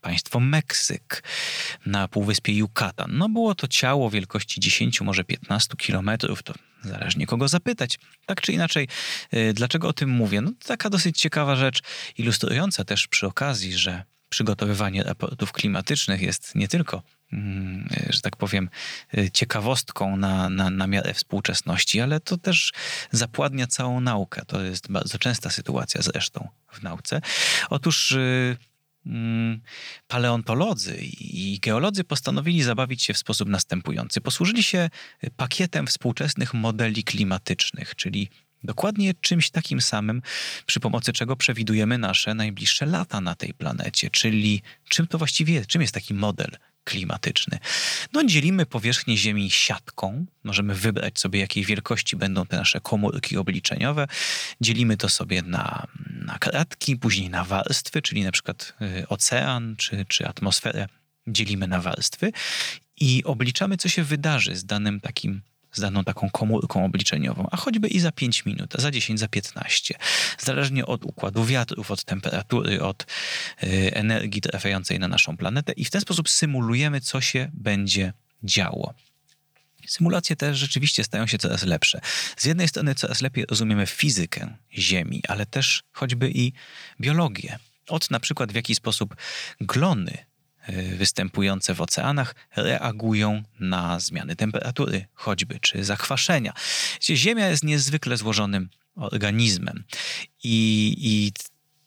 państwo 0.00 0.40
Meksyk 0.40 1.22
na 1.86 2.08
półwyspie 2.08 2.52
Yucatan. 2.52 3.10
No 3.12 3.28
było 3.28 3.54
to 3.54 3.68
ciało 3.68 4.10
wielkości 4.10 4.60
10, 4.60 5.00
może 5.00 5.24
15 5.24 5.74
kilometrów, 5.76 6.42
to 6.42 6.54
zależnie 6.82 7.26
kogo 7.26 7.48
zapytać. 7.48 7.98
Tak 8.26 8.40
czy 8.40 8.52
inaczej, 8.52 8.88
e, 9.30 9.52
dlaczego 9.52 9.88
o 9.88 9.92
tym 9.92 10.10
mówię? 10.10 10.40
No 10.40 10.52
taka 10.66 10.90
dosyć 10.90 11.20
ciekawa 11.20 11.56
rzecz, 11.56 11.82
ilustrująca 12.18 12.84
też 12.84 13.06
przy 13.06 13.26
okazji, 13.26 13.74
że 13.74 14.04
przygotowywanie 14.28 15.02
raportów 15.02 15.52
klimatycznych 15.52 16.20
jest 16.20 16.54
nie 16.54 16.68
tylko 16.68 17.02
że 18.10 18.20
tak 18.20 18.36
powiem, 18.36 18.70
ciekawostką 19.32 20.16
na, 20.16 20.48
na, 20.48 20.70
na 20.70 20.86
miarę 20.86 21.14
współczesności, 21.14 22.00
ale 22.00 22.20
to 22.20 22.36
też 22.36 22.72
zapładnia 23.10 23.66
całą 23.66 24.00
naukę. 24.00 24.42
To 24.46 24.62
jest 24.62 24.92
bardzo 24.92 25.18
częsta 25.18 25.50
sytuacja 25.50 26.02
zresztą 26.02 26.48
w 26.72 26.82
nauce. 26.82 27.20
Otóż 27.70 28.10
y, 28.10 28.56
mm, 29.06 29.60
paleontolodzy 30.08 30.96
i 31.20 31.58
geolodzy 31.62 32.04
postanowili 32.04 32.62
zabawić 32.62 33.02
się 33.02 33.14
w 33.14 33.18
sposób 33.18 33.48
następujący. 33.48 34.20
Posłużyli 34.20 34.62
się 34.62 34.90
pakietem 35.36 35.86
współczesnych 35.86 36.54
modeli 36.54 37.04
klimatycznych, 37.04 37.94
czyli 37.94 38.30
Dokładnie 38.64 39.14
czymś 39.20 39.50
takim 39.50 39.80
samym, 39.80 40.22
przy 40.66 40.80
pomocy 40.80 41.12
czego 41.12 41.36
przewidujemy 41.36 41.98
nasze 41.98 42.34
najbliższe 42.34 42.86
lata 42.86 43.20
na 43.20 43.34
tej 43.34 43.54
planecie, 43.54 44.10
czyli 44.10 44.62
czym 44.88 45.06
to 45.06 45.18
właściwie 45.18 45.54
jest, 45.54 45.66
czym 45.66 45.82
jest 45.82 45.94
taki 45.94 46.14
model 46.14 46.50
klimatyczny. 46.84 47.58
No, 48.12 48.24
dzielimy 48.24 48.66
powierzchnię 48.66 49.16
Ziemi 49.16 49.50
siatką. 49.50 50.26
Możemy 50.44 50.74
wybrać 50.74 51.18
sobie, 51.18 51.40
jakiej 51.40 51.64
wielkości 51.64 52.16
będą 52.16 52.46
te 52.46 52.56
nasze 52.56 52.80
komórki 52.80 53.36
obliczeniowe. 53.36 54.06
Dzielimy 54.60 54.96
to 54.96 55.08
sobie 55.08 55.42
na, 55.42 55.86
na 56.10 56.38
kratki, 56.38 56.96
później 56.96 57.30
na 57.30 57.44
warstwy, 57.44 58.02
czyli 58.02 58.24
na 58.24 58.32
przykład 58.32 58.74
y, 58.82 59.08
ocean 59.08 59.76
czy, 59.76 60.04
czy 60.08 60.26
atmosferę 60.26 60.88
dzielimy 61.26 61.68
na 61.68 61.80
warstwy 61.80 62.32
i 63.00 63.24
obliczamy, 63.24 63.76
co 63.76 63.88
się 63.88 64.04
wydarzy 64.04 64.56
z 64.56 64.64
danym 64.64 65.00
takim 65.00 65.42
z 65.74 65.80
daną 65.80 66.04
taką 66.04 66.30
komórką 66.30 66.84
obliczeniową, 66.84 67.48
a 67.50 67.56
choćby 67.56 67.88
i 67.88 68.00
za 68.00 68.12
5 68.12 68.46
minut, 68.46 68.76
a 68.76 68.80
za 68.80 68.90
10, 68.90 69.20
za 69.20 69.28
15. 69.28 69.94
Zależnie 70.38 70.86
od 70.86 71.04
układu 71.04 71.44
wiatrów, 71.44 71.90
od 71.90 72.04
temperatury, 72.04 72.82
od 72.82 73.06
y, 73.62 73.90
energii 73.94 74.40
trafiającej 74.40 74.98
na 74.98 75.08
naszą 75.08 75.36
planetę 75.36 75.72
i 75.72 75.84
w 75.84 75.90
ten 75.90 76.00
sposób 76.00 76.28
symulujemy, 76.28 77.00
co 77.00 77.20
się 77.20 77.50
będzie 77.54 78.12
działo. 78.42 78.94
Symulacje 79.86 80.36
też 80.36 80.58
rzeczywiście 80.58 81.04
stają 81.04 81.26
się 81.26 81.38
coraz 81.38 81.62
lepsze. 81.62 82.00
Z 82.36 82.44
jednej 82.44 82.68
strony 82.68 82.94
coraz 82.94 83.20
lepiej 83.20 83.46
rozumiemy 83.46 83.86
fizykę 83.86 84.56
Ziemi, 84.78 85.22
ale 85.28 85.46
też 85.46 85.82
choćby 85.92 86.30
i 86.30 86.52
biologię. 87.00 87.58
Od 87.88 88.10
na 88.10 88.20
przykład 88.20 88.52
w 88.52 88.54
jaki 88.54 88.74
sposób 88.74 89.16
glony 89.60 90.24
występujące 90.96 91.74
w 91.74 91.80
oceanach 91.80 92.34
reagują 92.56 93.42
na 93.60 94.00
zmiany 94.00 94.36
temperatury, 94.36 95.06
choćby 95.14 95.60
czy 95.60 95.84
zakwaszenia. 95.84 96.52
Ziemia 97.02 97.48
jest 97.48 97.64
niezwykle 97.64 98.16
złożonym 98.16 98.68
organizmem 98.96 99.84
i, 100.44 100.96
i 100.98 101.32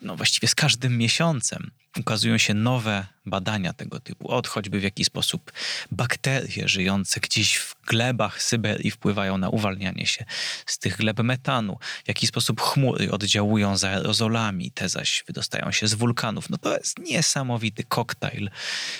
no 0.01 0.15
właściwie 0.15 0.47
z 0.47 0.55
każdym 0.55 0.97
miesiącem 0.97 1.71
ukazują 1.99 2.37
się 2.37 2.53
nowe 2.53 3.07
badania 3.25 3.73
tego 3.73 3.99
typu. 3.99 4.31
Od 4.31 4.47
choćby 4.47 4.79
w 4.79 4.83
jaki 4.83 5.05
sposób 5.05 5.51
bakterie 5.91 6.67
żyjące 6.67 7.19
gdzieś 7.19 7.57
w 7.57 7.75
glebach 7.87 8.43
Syberii 8.43 8.91
wpływają 8.91 9.37
na 9.37 9.49
uwalnianie 9.49 10.05
się 10.05 10.25
z 10.65 10.79
tych 10.79 10.97
gleb 10.97 11.19
metanu, 11.19 11.77
w 12.05 12.07
jaki 12.07 12.27
sposób 12.27 12.61
chmury 12.61 13.11
oddziałują 13.11 13.77
za 13.77 13.89
aerozolami, 13.89 14.71
te 14.71 14.89
zaś 14.89 15.23
wydostają 15.27 15.71
się 15.71 15.87
z 15.87 15.93
wulkanów. 15.93 16.49
No 16.49 16.57
to 16.57 16.77
jest 16.77 16.99
niesamowity 16.99 17.83
koktajl 17.83 18.49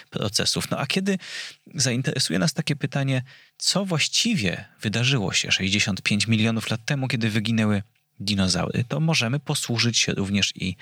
procesów. 0.09 0.71
No 0.71 0.79
a 0.79 0.87
kiedy 0.87 1.17
zainteresuje 1.75 2.39
nas 2.39 2.53
takie 2.53 2.75
pytanie, 2.75 3.23
co 3.57 3.85
właściwie 3.85 4.65
wydarzyło 4.81 5.33
się 5.33 5.51
65 5.51 6.27
milionów 6.27 6.69
lat 6.69 6.85
temu, 6.85 7.07
kiedy 7.07 7.29
wyginęły 7.29 7.83
dinozaury, 8.19 8.83
to 8.87 8.99
możemy 8.99 9.39
posłużyć 9.39 9.97
się 9.97 10.11
również 10.11 10.53
i 10.55 10.75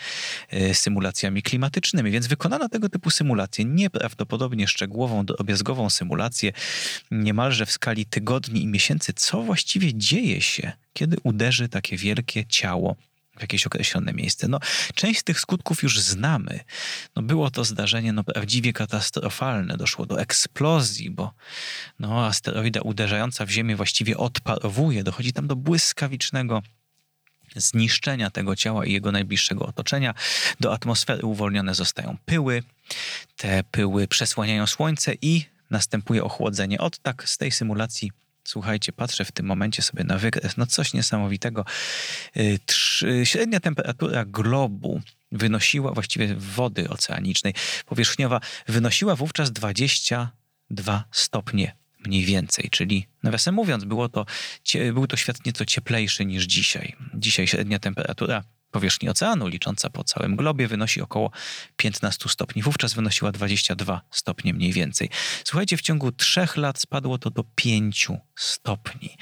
e, 0.49 0.73
symulacjami 0.73 1.41
klimatycznymi. 1.41 2.11
Więc 2.11 2.27
wykonano 2.27 2.69
tego 2.69 2.89
typu 2.89 3.09
symulację, 3.09 3.65
nieprawdopodobnie 3.65 4.67
szczegółową, 4.67 5.25
drobiazgową 5.25 5.89
symulację, 5.89 6.51
niemalże 7.11 7.65
w 7.65 7.71
skali 7.71 8.05
tygodni 8.05 8.61
i 8.61 8.67
miesięcy, 8.67 9.13
co 9.13 9.41
właściwie 9.41 9.93
dzieje 9.93 10.41
się, 10.41 10.71
kiedy 10.93 11.17
uderzy 11.23 11.69
takie 11.69 11.97
wielkie 11.97 12.45
ciało 12.45 12.95
w 13.37 13.41
jakieś 13.41 13.67
określone 13.67 14.13
miejsce. 14.13 14.47
No, 14.47 14.59
część 14.95 15.19
z 15.19 15.23
tych 15.23 15.39
skutków 15.39 15.83
już 15.83 15.99
znamy. 15.99 16.59
No, 17.15 17.21
było 17.21 17.51
to 17.51 17.63
zdarzenie 17.63 18.13
no, 18.13 18.23
prawdziwie 18.23 18.73
katastrofalne. 18.73 19.77
Doszło 19.77 20.05
do 20.05 20.21
eksplozji, 20.21 21.09
bo 21.09 21.33
no, 21.99 22.25
asteroida 22.25 22.81
uderzająca 22.81 23.45
w 23.45 23.49
Ziemię 23.49 23.75
właściwie 23.75 24.17
odparowuje. 24.17 25.03
Dochodzi 25.03 25.33
tam 25.33 25.47
do 25.47 25.55
błyskawicznego 25.55 26.61
zniszczenia 27.55 28.29
tego 28.29 28.55
ciała 28.55 28.85
i 28.85 28.91
jego 28.91 29.11
najbliższego 29.11 29.65
otoczenia. 29.65 30.13
Do 30.59 30.73
atmosfery 30.73 31.25
uwolnione 31.25 31.75
zostają 31.75 32.17
pyły. 32.25 32.63
Te 33.37 33.63
pyły 33.63 34.07
przesłaniają 34.07 34.67
słońce 34.67 35.13
i 35.21 35.45
następuje 35.69 36.23
ochłodzenie. 36.23 36.77
Od 36.79 36.99
tak 36.99 37.29
z 37.29 37.37
tej 37.37 37.51
symulacji 37.51 38.11
Słuchajcie, 38.47 38.93
patrzę 38.93 39.25
w 39.25 39.31
tym 39.31 39.45
momencie 39.45 39.81
sobie 39.81 40.03
na 40.03 40.17
wykres, 40.17 40.57
no 40.57 40.65
coś 40.65 40.93
niesamowitego. 40.93 41.65
Y, 42.37 43.25
średnia 43.25 43.59
temperatura 43.59 44.25
globu 44.25 45.01
wynosiła, 45.31 45.91
właściwie 45.91 46.35
wody 46.35 46.89
oceanicznej, 46.89 47.53
powierzchniowa, 47.85 48.41
wynosiła 48.67 49.15
wówczas 49.15 49.51
22 49.51 51.03
stopnie 51.11 51.75
mniej 52.05 52.25
więcej, 52.25 52.69
czyli 52.71 53.07
nawiasem 53.23 53.55
mówiąc, 53.55 53.83
było 53.83 54.09
to, 54.09 54.25
był 54.93 55.07
to 55.07 55.17
świat 55.17 55.45
nieco 55.45 55.65
cieplejszy 55.65 56.25
niż 56.25 56.43
dzisiaj. 56.43 56.95
Dzisiaj 57.13 57.47
średnia 57.47 57.79
temperatura 57.79 58.43
powierzchni 58.75 59.09
oceanu, 59.09 59.47
licząca 59.47 59.89
po 59.89 60.03
całym 60.03 60.35
globie, 60.35 60.67
wynosi 60.67 61.01
około 61.01 61.31
15 61.77 62.29
stopni. 62.29 62.61
Wówczas 62.61 62.93
wynosiła 62.93 63.31
22 63.31 64.01
stopnie 64.11 64.53
mniej 64.53 64.73
więcej. 64.73 65.09
Słuchajcie, 65.43 65.77
w 65.77 65.81
ciągu 65.81 66.11
trzech 66.11 66.57
lat 66.57 66.79
spadło 66.79 67.17
to 67.17 67.29
do 67.29 67.43
5 67.55 68.07
stopni. 68.35 69.17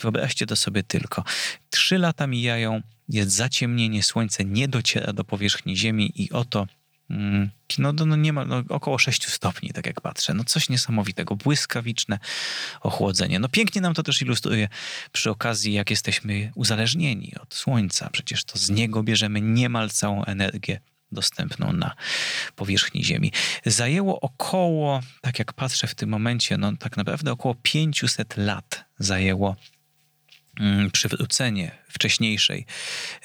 Wyobraźcie 0.00 0.46
to 0.46 0.56
sobie 0.56 0.82
tylko. 0.82 1.24
Trzy 1.70 1.98
lata 1.98 2.26
mijają, 2.26 2.82
jest 3.08 3.30
zaciemnienie, 3.30 4.02
słońce 4.02 4.44
nie 4.44 4.68
dociera 4.68 5.12
do 5.12 5.24
powierzchni 5.24 5.76
Ziemi 5.76 6.12
i 6.14 6.30
oto 6.30 6.66
no, 7.78 7.92
no, 7.92 8.06
no 8.06 8.16
nie 8.16 8.32
ma, 8.32 8.44
no, 8.44 8.62
około 8.68 8.98
6 8.98 9.28
stopni, 9.28 9.70
tak 9.70 9.86
jak 9.86 10.00
patrzę. 10.00 10.34
No 10.34 10.44
coś 10.44 10.68
niesamowitego, 10.68 11.36
błyskawiczne 11.36 12.18
ochłodzenie. 12.80 13.38
No 13.38 13.48
pięknie 13.48 13.80
nam 13.80 13.94
to 13.94 14.02
też 14.02 14.22
ilustruje 14.22 14.68
przy 15.12 15.30
okazji, 15.30 15.72
jak 15.72 15.90
jesteśmy 15.90 16.52
uzależnieni 16.54 17.32
od 17.42 17.54
słońca. 17.54 18.10
Przecież 18.12 18.44
to 18.44 18.58
z 18.58 18.70
niego 18.70 19.02
bierzemy 19.02 19.40
niemal 19.40 19.90
całą 19.90 20.24
energię 20.24 20.80
dostępną 21.12 21.72
na 21.72 21.94
powierzchni 22.56 23.04
Ziemi. 23.04 23.32
Zajęło 23.66 24.20
około, 24.20 25.00
tak 25.20 25.38
jak 25.38 25.52
patrzę 25.52 25.86
w 25.86 25.94
tym 25.94 26.10
momencie, 26.10 26.56
no 26.56 26.76
tak 26.76 26.96
naprawdę 26.96 27.32
około 27.32 27.54
500 27.62 28.36
lat 28.36 28.84
zajęło 28.98 29.56
Mm, 29.56 29.79
przywrócenie 30.92 31.70
wcześniejszej 31.88 32.66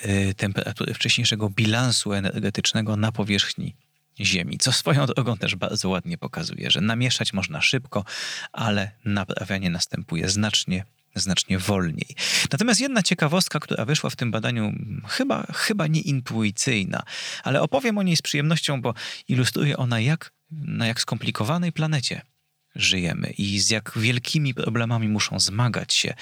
y, 0.05 0.34
temperatury, 0.38 0.94
wcześniejszego 0.94 1.50
bilansu 1.50 2.13
energetycznego 2.13 2.96
na 2.96 3.12
powierzchni 3.12 3.75
Ziemi, 4.20 4.58
co 4.58 4.72
swoją 4.72 5.05
drogą 5.05 5.38
też 5.38 5.55
bardzo 5.55 5.89
ładnie 5.89 6.17
pokazuje, 6.17 6.72
że 6.72 6.82
namieszać 6.82 7.34
można 7.34 7.62
szybko, 7.62 8.05
ale 8.53 8.91
naprawianie 9.05 9.70
następuje 9.70 10.29
znacznie 10.29 10.86
znacznie 11.15 11.60
wolniej. 11.60 12.15
Natomiast 12.51 12.82
jedna 12.82 13.03
ciekawostka, 13.03 13.60
która 13.60 13.86
wyszła 13.86 14.10
w 14.10 14.15
tym 14.15 14.32
badaniu, 14.32 14.74
chyba, 15.08 15.48
chyba 15.53 15.88
nieintuicyjna, 15.88 17.03
ale 17.44 17.62
opowiem 17.62 17.98
o 17.98 18.03
niej 18.03 18.15
z 18.15 18.22
przyjemnością, 18.22 18.82
bo 18.82 18.94
ilustruje 19.27 19.77
ona, 19.77 20.00
jak 20.00 20.32
na 20.51 20.88
jak 20.88 21.01
skomplikowanej 21.01 21.72
planecie 21.72 22.22
żyjemy 22.75 23.29
i 23.29 23.60
z 23.60 23.70
jak 23.70 23.91
wielkimi 23.96 24.53
problemami 24.53 25.08
muszą 25.08 25.39
zmagać 25.39 25.94
się 25.94 26.13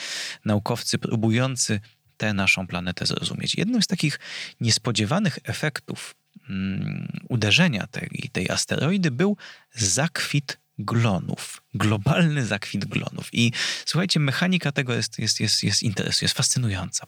naukowcy 0.45 0.97
próbujący 0.97 1.79
tę 2.17 2.33
naszą 2.33 2.67
planetę 2.67 3.05
zrozumieć. 3.05 3.55
Jednym 3.55 3.81
z 3.81 3.87
takich 3.87 4.19
niespodziewanych 4.61 5.39
efektów 5.43 6.15
mm, 6.49 7.21
uderzenia 7.29 7.87
tej, 7.87 8.29
tej 8.31 8.49
asteroidy 8.49 9.11
był 9.11 9.37
zakwit 9.73 10.57
glonów. 10.79 11.61
Globalny 11.73 12.45
zakwit 12.45 12.85
glonów. 12.85 13.29
I 13.33 13.51
słuchajcie, 13.85 14.19
mechanika 14.19 14.71
tego 14.71 14.93
jest, 14.93 15.19
jest, 15.19 15.39
jest, 15.39 15.63
jest 15.63 15.83
interesująca, 15.83 16.25
jest 16.25 16.37
fascynująca. 16.37 17.07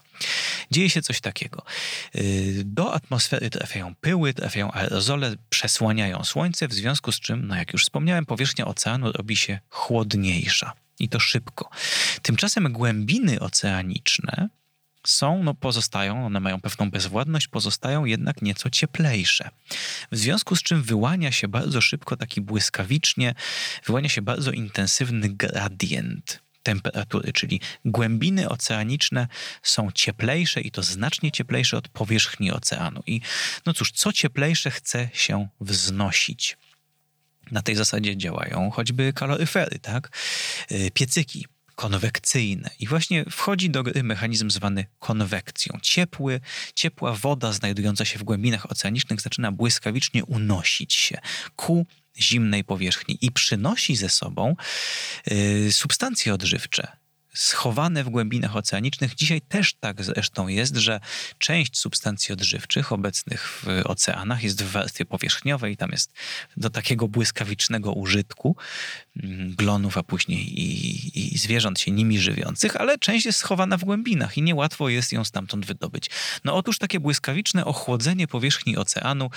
Dzieje 0.72 0.90
się 0.90 1.02
coś 1.02 1.22
takiego. 1.22 1.64
Y, 2.16 2.64
do 2.66 2.94
atmosfery 2.94 3.50
trafiają 3.50 3.96
pyły, 4.02 4.34
trafiają 4.34 4.72
aerozole, 4.72 5.36
przesłaniają 5.50 6.24
słońce, 6.24 6.68
w 6.68 6.74
związku 6.74 7.12
z 7.12 7.20
czym, 7.20 7.48
no 7.48 7.56
jak 7.56 7.74
już 7.74 7.84
wspomniałem, 7.84 8.26
powierzchnia 8.26 8.66
oceanu 8.66 9.12
robi 9.12 9.38
się 9.38 9.60
chłodniejsza. 9.70 10.74
I 11.00 11.10
to 11.10 11.20
szybko. 11.20 11.70
Tymczasem 12.22 12.74
głębiny 12.74 13.40
oceaniczne 13.40 14.50
są, 15.08 15.44
no 15.44 15.54
pozostają, 15.54 16.26
one 16.26 16.40
mają 16.40 16.62
pewną 16.62 16.92
bezwładność, 16.92 17.48
pozostają 17.48 18.06
jednak 18.06 18.42
nieco 18.42 18.70
cieplejsze. 18.70 19.50
W 20.12 20.18
związku 20.18 20.56
z 20.56 20.64
czym 20.64 20.84
wyłania 20.84 21.32
się 21.32 21.48
bardzo 21.48 21.82
szybko, 21.82 22.18
taki 22.18 22.42
błyskawicznie, 22.42 23.36
wyłania 23.86 24.10
się 24.10 24.22
bardzo 24.22 24.52
intensywny 24.52 25.30
gradient 25.30 26.45
temperatury, 26.66 27.34
czyli 27.34 27.62
głębiny 27.86 28.50
oceaniczne 28.50 29.28
są 29.64 29.92
cieplejsze 29.92 30.62
i 30.62 30.72
to 30.72 30.84
znacznie 30.84 31.32
cieplejsze 31.32 31.78
od 31.78 31.88
powierzchni 31.88 32.52
oceanu. 32.52 33.04
I 33.08 33.22
no 33.66 33.74
cóż, 33.74 33.92
co 33.92 34.14
cieplejsze 34.14 34.72
chce 34.72 35.10
się 35.14 35.48
wznosić. 35.62 36.58
Na 37.52 37.62
tej 37.62 37.76
zasadzie 37.76 38.18
działają 38.18 38.72
choćby 38.72 39.14
kaloryfery, 39.14 39.80
tak? 39.80 40.18
Y, 40.72 40.92
piecyki 40.94 41.46
konwekcyjne. 41.76 42.70
I 42.80 42.88
właśnie 42.88 43.26
wchodzi 43.30 43.70
do 43.70 43.84
gry 43.84 44.04
mechanizm 44.04 44.50
zwany 44.50 44.86
konwekcją. 45.00 45.80
Ciepły, 45.82 46.42
ciepła 46.76 47.14
woda 47.14 47.52
znajdująca 47.52 48.06
się 48.06 48.20
w 48.20 48.24
głębinach 48.24 48.72
oceanicznych 48.72 49.22
zaczyna 49.22 49.52
błyskawicznie 49.52 50.26
unosić 50.26 50.94
się 50.94 51.18
ku 51.56 51.86
zimnej 52.20 52.64
powierzchni 52.64 53.18
i 53.22 53.32
przynosi 53.32 53.96
ze 53.96 54.10
sobą 54.10 54.56
y, 55.32 55.72
substancje 55.72 56.34
odżywcze, 56.34 56.88
schowane 57.36 58.04
w 58.04 58.10
głębinach 58.10 58.56
oceanicznych. 58.56 59.16
Dzisiaj 59.16 59.42
też 59.42 59.74
tak 59.74 60.04
zresztą 60.04 60.48
jest, 60.48 60.76
że 60.76 61.00
część 61.38 61.78
substancji 61.78 62.34
odżywczych 62.34 62.92
obecnych 62.92 63.48
w 63.48 63.82
oceanach 63.86 64.44
jest 64.44 64.64
w 64.64 64.72
warstwie 64.72 65.06
powierzchniowej, 65.06 65.78
tam 65.78 65.92
jest 65.92 66.12
do 66.58 66.70
takiego 66.70 67.08
błyskawicznego 67.08 67.94
użytku 67.94 68.56
mm, 69.24 69.56
glonów, 69.56 69.98
a 69.98 70.04
później 70.04 70.60
i, 70.60 71.34
i 71.34 71.38
zwierząt 71.38 71.80
się 71.80 71.92
nimi 71.92 72.20
żywiących, 72.20 72.76
ale 72.76 72.98
część 72.98 73.26
jest 73.26 73.40
schowana 73.40 73.78
w 73.78 73.84
głębinach 73.84 74.38
i 74.38 74.42
niełatwo 74.42 74.90
jest 74.90 75.12
ją 75.12 75.24
stamtąd 75.24 75.66
wydobyć. 75.66 76.10
No 76.44 76.56
otóż 76.56 76.78
takie 76.78 77.00
błyskawiczne 77.00 77.66
ochłodzenie 77.66 78.28
powierzchni 78.28 78.78
oceanu 78.78 79.30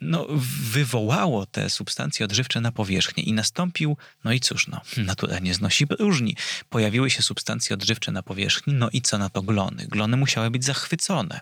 no, 0.00 0.26
wywołało 0.70 1.46
te 1.46 1.70
substancje 1.70 2.24
odżywcze 2.24 2.60
na 2.60 2.72
powierzchnię 2.72 3.24
i 3.24 3.32
nastąpił, 3.32 3.96
no 4.24 4.32
i 4.32 4.40
cóż, 4.40 4.68
no, 4.68 4.80
natura 5.06 5.38
nie 5.38 5.54
znosi 5.54 5.86
próżni. 5.86 6.36
Pojawiły 6.70 7.10
się 7.10 7.22
substancje 7.22 7.74
odżywcze 7.74 8.12
na 8.12 8.22
powierzchni, 8.22 8.74
no 8.74 8.90
i 8.92 9.02
co 9.02 9.18
na 9.18 9.28
to 9.28 9.42
glony? 9.42 9.86
Glony 9.86 10.16
musiały 10.16 10.50
być 10.50 10.64
zachwycone. 10.64 11.40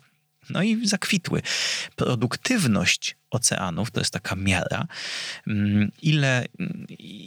No 0.50 0.62
i 0.62 0.88
zakwitły. 0.88 1.42
Produktywność 1.96 3.16
oceanów 3.30 3.90
to 3.90 4.00
jest 4.00 4.12
taka 4.12 4.36
miara, 4.36 4.86
mm, 5.46 5.90
ile, 6.02 6.46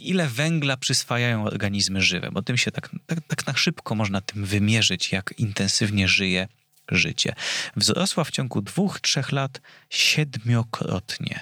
ile 0.02 0.28
węgla 0.28 0.76
przyswajają 0.76 1.44
organizmy 1.44 2.02
żywe, 2.02 2.30
bo 2.32 2.42
tym 2.42 2.56
się 2.56 2.70
tak, 2.70 2.90
tak, 3.06 3.18
tak 3.28 3.46
na 3.46 3.56
szybko 3.56 3.94
można 3.94 4.20
tym 4.20 4.44
wymierzyć, 4.44 5.12
jak 5.12 5.34
intensywnie 5.38 6.08
żyje 6.08 6.48
życie. 6.90 7.34
Wzrosła 7.76 8.24
w 8.24 8.30
ciągu 8.30 8.62
dwóch, 8.62 9.00
trzech 9.00 9.32
lat 9.32 9.60
siedmiokrotnie. 9.90 11.40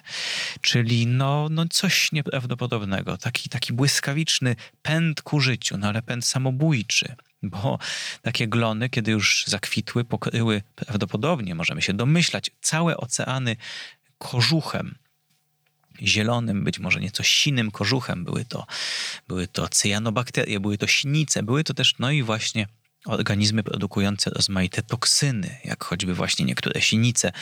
Czyli 0.61 1.07
no, 1.07 1.49
no 1.51 1.65
coś 1.71 2.13
nieprawdopodobnego. 2.13 3.19
Taki, 3.19 3.49
taki 3.49 3.73
błyskawiczny 3.73 4.57
pęd 4.83 5.23
ku 5.23 5.41
życiu, 5.41 5.79
no 5.79 5.89
ale 5.89 6.03
pęd 6.03 6.25
samobójczy. 6.25 7.15
Bo 7.43 7.79
takie 8.23 8.49
glony, 8.49 8.89
kiedy 8.89 9.11
już 9.11 9.45
zakwitły, 9.47 10.05
pokryły 10.05 10.63
prawdopodobnie, 10.75 11.55
możemy 11.55 11.83
się 11.83 11.95
domyślać, 11.95 12.51
całe 12.61 12.97
oceany 12.97 13.57
kożuchem 14.19 14.95
zielonym, 16.03 16.65
być 16.65 16.79
może 16.79 17.01
nieco 17.01 17.23
sinym 17.23 17.71
kożuchem. 17.71 18.25
Były 18.25 18.45
to, 18.45 18.67
były 19.29 19.49
to 19.49 19.69
cyjanobakterie, 19.69 20.61
były 20.61 20.79
to 20.79 20.87
sinice, 20.87 21.43
były 21.43 21.65
to 21.65 21.75
też, 21.75 21.95
no 21.99 22.11
i 22.11 22.23
właśnie 22.23 22.67
organizmy 23.05 23.63
produkujące 23.63 24.31
rozmaite 24.31 24.83
toksyny, 24.83 25.57
jak 25.65 25.85
choćby 25.85 26.15
właśnie 26.15 26.45
niektóre 26.45 26.81
sinice, 26.81 27.33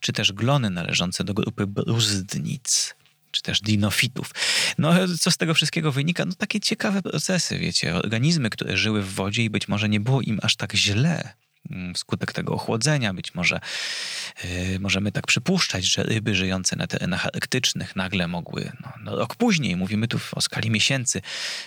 czy 0.00 0.12
też 0.12 0.32
glony 0.32 0.70
należące 0.70 1.24
do 1.24 1.34
grupy 1.34 1.66
bruzdnic 1.66 2.94
czy 3.30 3.42
też 3.42 3.60
dinofitów. 3.60 4.30
No, 4.78 4.92
co 5.20 5.30
z 5.30 5.36
tego 5.36 5.54
wszystkiego 5.54 5.92
wynika? 5.92 6.24
No, 6.24 6.32
takie 6.38 6.60
ciekawe 6.60 7.02
procesy, 7.02 7.58
wiecie. 7.58 7.94
Organizmy, 7.94 8.50
które 8.50 8.76
żyły 8.76 9.02
w 9.02 9.14
wodzie 9.14 9.44
i 9.44 9.50
być 9.50 9.68
może 9.68 9.88
nie 9.88 10.00
było 10.00 10.20
im 10.20 10.38
aż 10.42 10.56
tak 10.56 10.74
źle, 10.74 11.34
wskutek 11.94 12.32
tego 12.32 12.52
ochłodzenia. 12.52 13.14
Być 13.14 13.34
może 13.34 13.60
yy, 14.44 14.78
możemy 14.80 15.12
tak 15.12 15.26
przypuszczać, 15.26 15.84
że 15.84 16.02
ryby 16.02 16.34
żyjące 16.34 16.76
na 16.76 16.86
terenach 16.86 17.26
arktycznych 17.26 17.96
nagle 17.96 18.28
mogły, 18.28 18.72
no, 18.80 18.92
no 19.00 19.16
rok 19.16 19.36
później, 19.36 19.76
mówimy 19.76 20.08
tu 20.08 20.18
o 20.32 20.40
skali 20.40 20.70
miesięcy, 20.70 21.22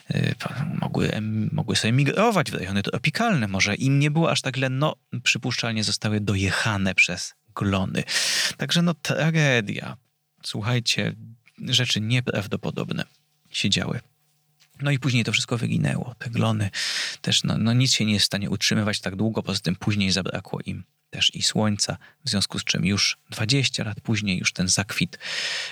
yy, 0.09 0.35
mogły, 0.81 1.11
mogły 1.51 1.75
sobie 1.75 1.91
migrować 1.91 2.51
w 2.51 2.53
rejony 2.53 2.83
tropikalne. 2.83 3.47
Może 3.47 3.75
im 3.75 3.99
nie 3.99 4.11
było 4.11 4.31
aż 4.31 4.41
tak 4.41 4.55
źle, 4.55 4.69
no 4.69 4.95
przypuszczalnie 5.23 5.83
zostały 5.83 6.19
dojechane 6.19 6.95
przez 6.95 7.33
glony. 7.55 8.03
Także 8.57 8.81
no 8.81 8.93
tragedia. 8.93 9.97
Słuchajcie, 10.43 11.15
rzeczy 11.65 12.01
nieprawdopodobne 12.01 13.03
się 13.51 13.69
działy. 13.69 13.99
No 14.81 14.91
i 14.91 14.99
później 14.99 15.23
to 15.23 15.31
wszystko 15.31 15.57
wyginęło. 15.57 16.15
Te 16.19 16.29
glony 16.29 16.69
też, 17.21 17.43
no, 17.43 17.57
no 17.57 17.73
nic 17.73 17.91
się 17.91 18.05
nie 18.05 18.13
jest 18.13 18.23
w 18.23 18.27
stanie 18.27 18.49
utrzymywać 18.49 18.99
tak 18.99 19.15
długo, 19.15 19.43
poza 19.43 19.59
tym 19.59 19.75
później 19.75 20.11
zabrakło 20.11 20.59
im 20.65 20.83
też 21.09 21.35
i 21.35 21.41
słońca, 21.41 21.97
w 22.25 22.29
związku 22.29 22.59
z 22.59 22.63
czym 22.63 22.85
już 22.85 23.17
20 23.29 23.83
lat 23.83 24.01
później 24.01 24.37
już 24.39 24.53
ten 24.53 24.67
zakwit 24.67 25.19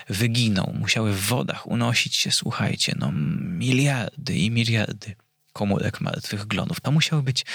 wyginął. 0.08 0.72
Musiały 0.74 1.12
w 1.12 1.20
wodach 1.20 1.66
unosić 1.66 2.16
się, 2.16 2.30
słuchajcie, 2.30 2.94
no 2.98 3.12
miliardy 3.42 4.34
i 4.34 4.50
miliardy 4.50 5.14
komórek 5.52 6.00
martwych 6.00 6.46
glonów. 6.46 6.80
To 6.80 6.90
musiała 6.90 7.22
być 7.22 7.46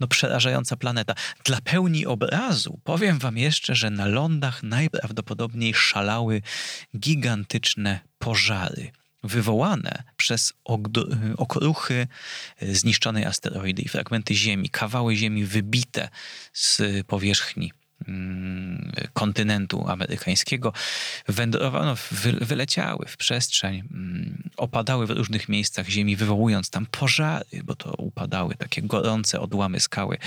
no, 0.00 0.08
przerażająca 0.08 0.76
planeta. 0.76 1.14
Dla 1.44 1.60
pełni 1.60 2.06
obrazu 2.06 2.80
powiem 2.84 3.18
wam 3.18 3.38
jeszcze, 3.38 3.74
że 3.74 3.90
na 3.90 4.06
lądach 4.06 4.62
najprawdopodobniej 4.62 5.74
szalały 5.74 6.42
gigantyczne 6.98 8.00
pożary 8.18 8.92
wywołane 9.24 10.02
przez 10.16 10.52
okruchy 11.36 12.06
zniszczonej 12.62 13.24
asteroidy 13.24 13.82
i 13.82 13.88
fragmenty 13.88 14.34
Ziemi, 14.34 14.70
kawały 14.70 15.16
Ziemi 15.16 15.44
wybite 15.44 16.08
z 16.52 16.82
powierzchni 17.06 17.72
kontynentu 19.12 19.88
amerykańskiego 19.88 20.72
wędrowano, 21.28 21.96
wyleciały 22.40 23.06
w 23.08 23.16
przestrzeń, 23.16 23.82
mm, 23.90 24.50
opadały 24.56 25.06
w 25.06 25.10
różnych 25.10 25.48
miejscach 25.48 25.88
ziemi, 25.88 26.16
wywołując 26.16 26.70
tam 26.70 26.86
pożary, 26.86 27.62
bo 27.64 27.76
to 27.76 27.94
upadały 27.98 28.54
takie 28.54 28.82
gorące 28.82 29.40
odłamy 29.40 29.80
skały. 29.80 30.18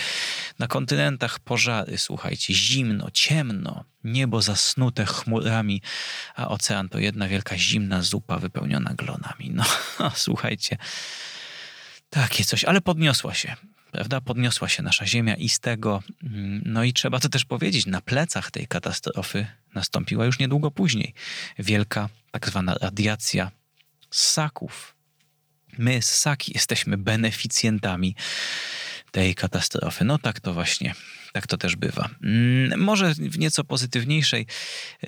Na 0.59 0.67
kontynentach 0.67 1.39
pożary, 1.39 1.97
słuchajcie, 1.97 2.53
zimno, 2.53 3.11
ciemno, 3.11 3.83
niebo 4.03 4.41
zasnute 4.41 5.05
chmurami, 5.05 5.81
a 6.35 6.47
ocean 6.47 6.89
to 6.89 6.99
jedna 6.99 7.27
wielka 7.27 7.57
zimna 7.57 8.01
zupa 8.01 8.39
wypełniona 8.39 8.93
glonami. 8.93 9.51
No, 9.53 9.63
słuchajcie, 10.15 10.77
takie 12.09 12.43
coś, 12.43 12.63
ale 12.63 12.81
podniosła 12.81 13.33
się 13.33 13.55
prawda? 13.91 14.21
Podniosła 14.21 14.69
się 14.69 14.83
nasza 14.83 15.05
Ziemia 15.05 15.35
i 15.35 15.49
z 15.49 15.59
tego, 15.59 16.03
mm, 16.23 16.61
no 16.65 16.83
i 16.83 16.93
trzeba 16.93 17.19
to 17.19 17.29
też 17.29 17.45
powiedzieć, 17.45 17.85
na 17.85 18.01
plecach 18.01 18.51
tej 18.51 18.67
katastrofy 18.67 19.47
nastąpiła 19.73 20.25
już 20.25 20.39
niedługo 20.39 20.71
później 20.71 21.13
wielka 21.59 22.09
tak 22.31 22.47
zwana 22.47 22.75
radiacja 22.81 23.51
ssaków. 24.11 24.95
My, 25.77 26.01
ssaki, 26.01 26.51
jesteśmy 26.55 26.97
beneficjentami 26.97 28.15
tej 29.11 29.35
katastrofy. 29.35 30.05
No 30.05 30.17
tak 30.17 30.39
to 30.39 30.53
właśnie, 30.53 30.93
tak 31.37 31.47
to 31.47 31.57
też 31.57 31.75
bywa. 31.75 32.09
Mm, 32.23 32.79
może 32.79 33.13
w 33.13 33.39
nieco 33.39 33.63
pozytywniejszej, 33.63 34.45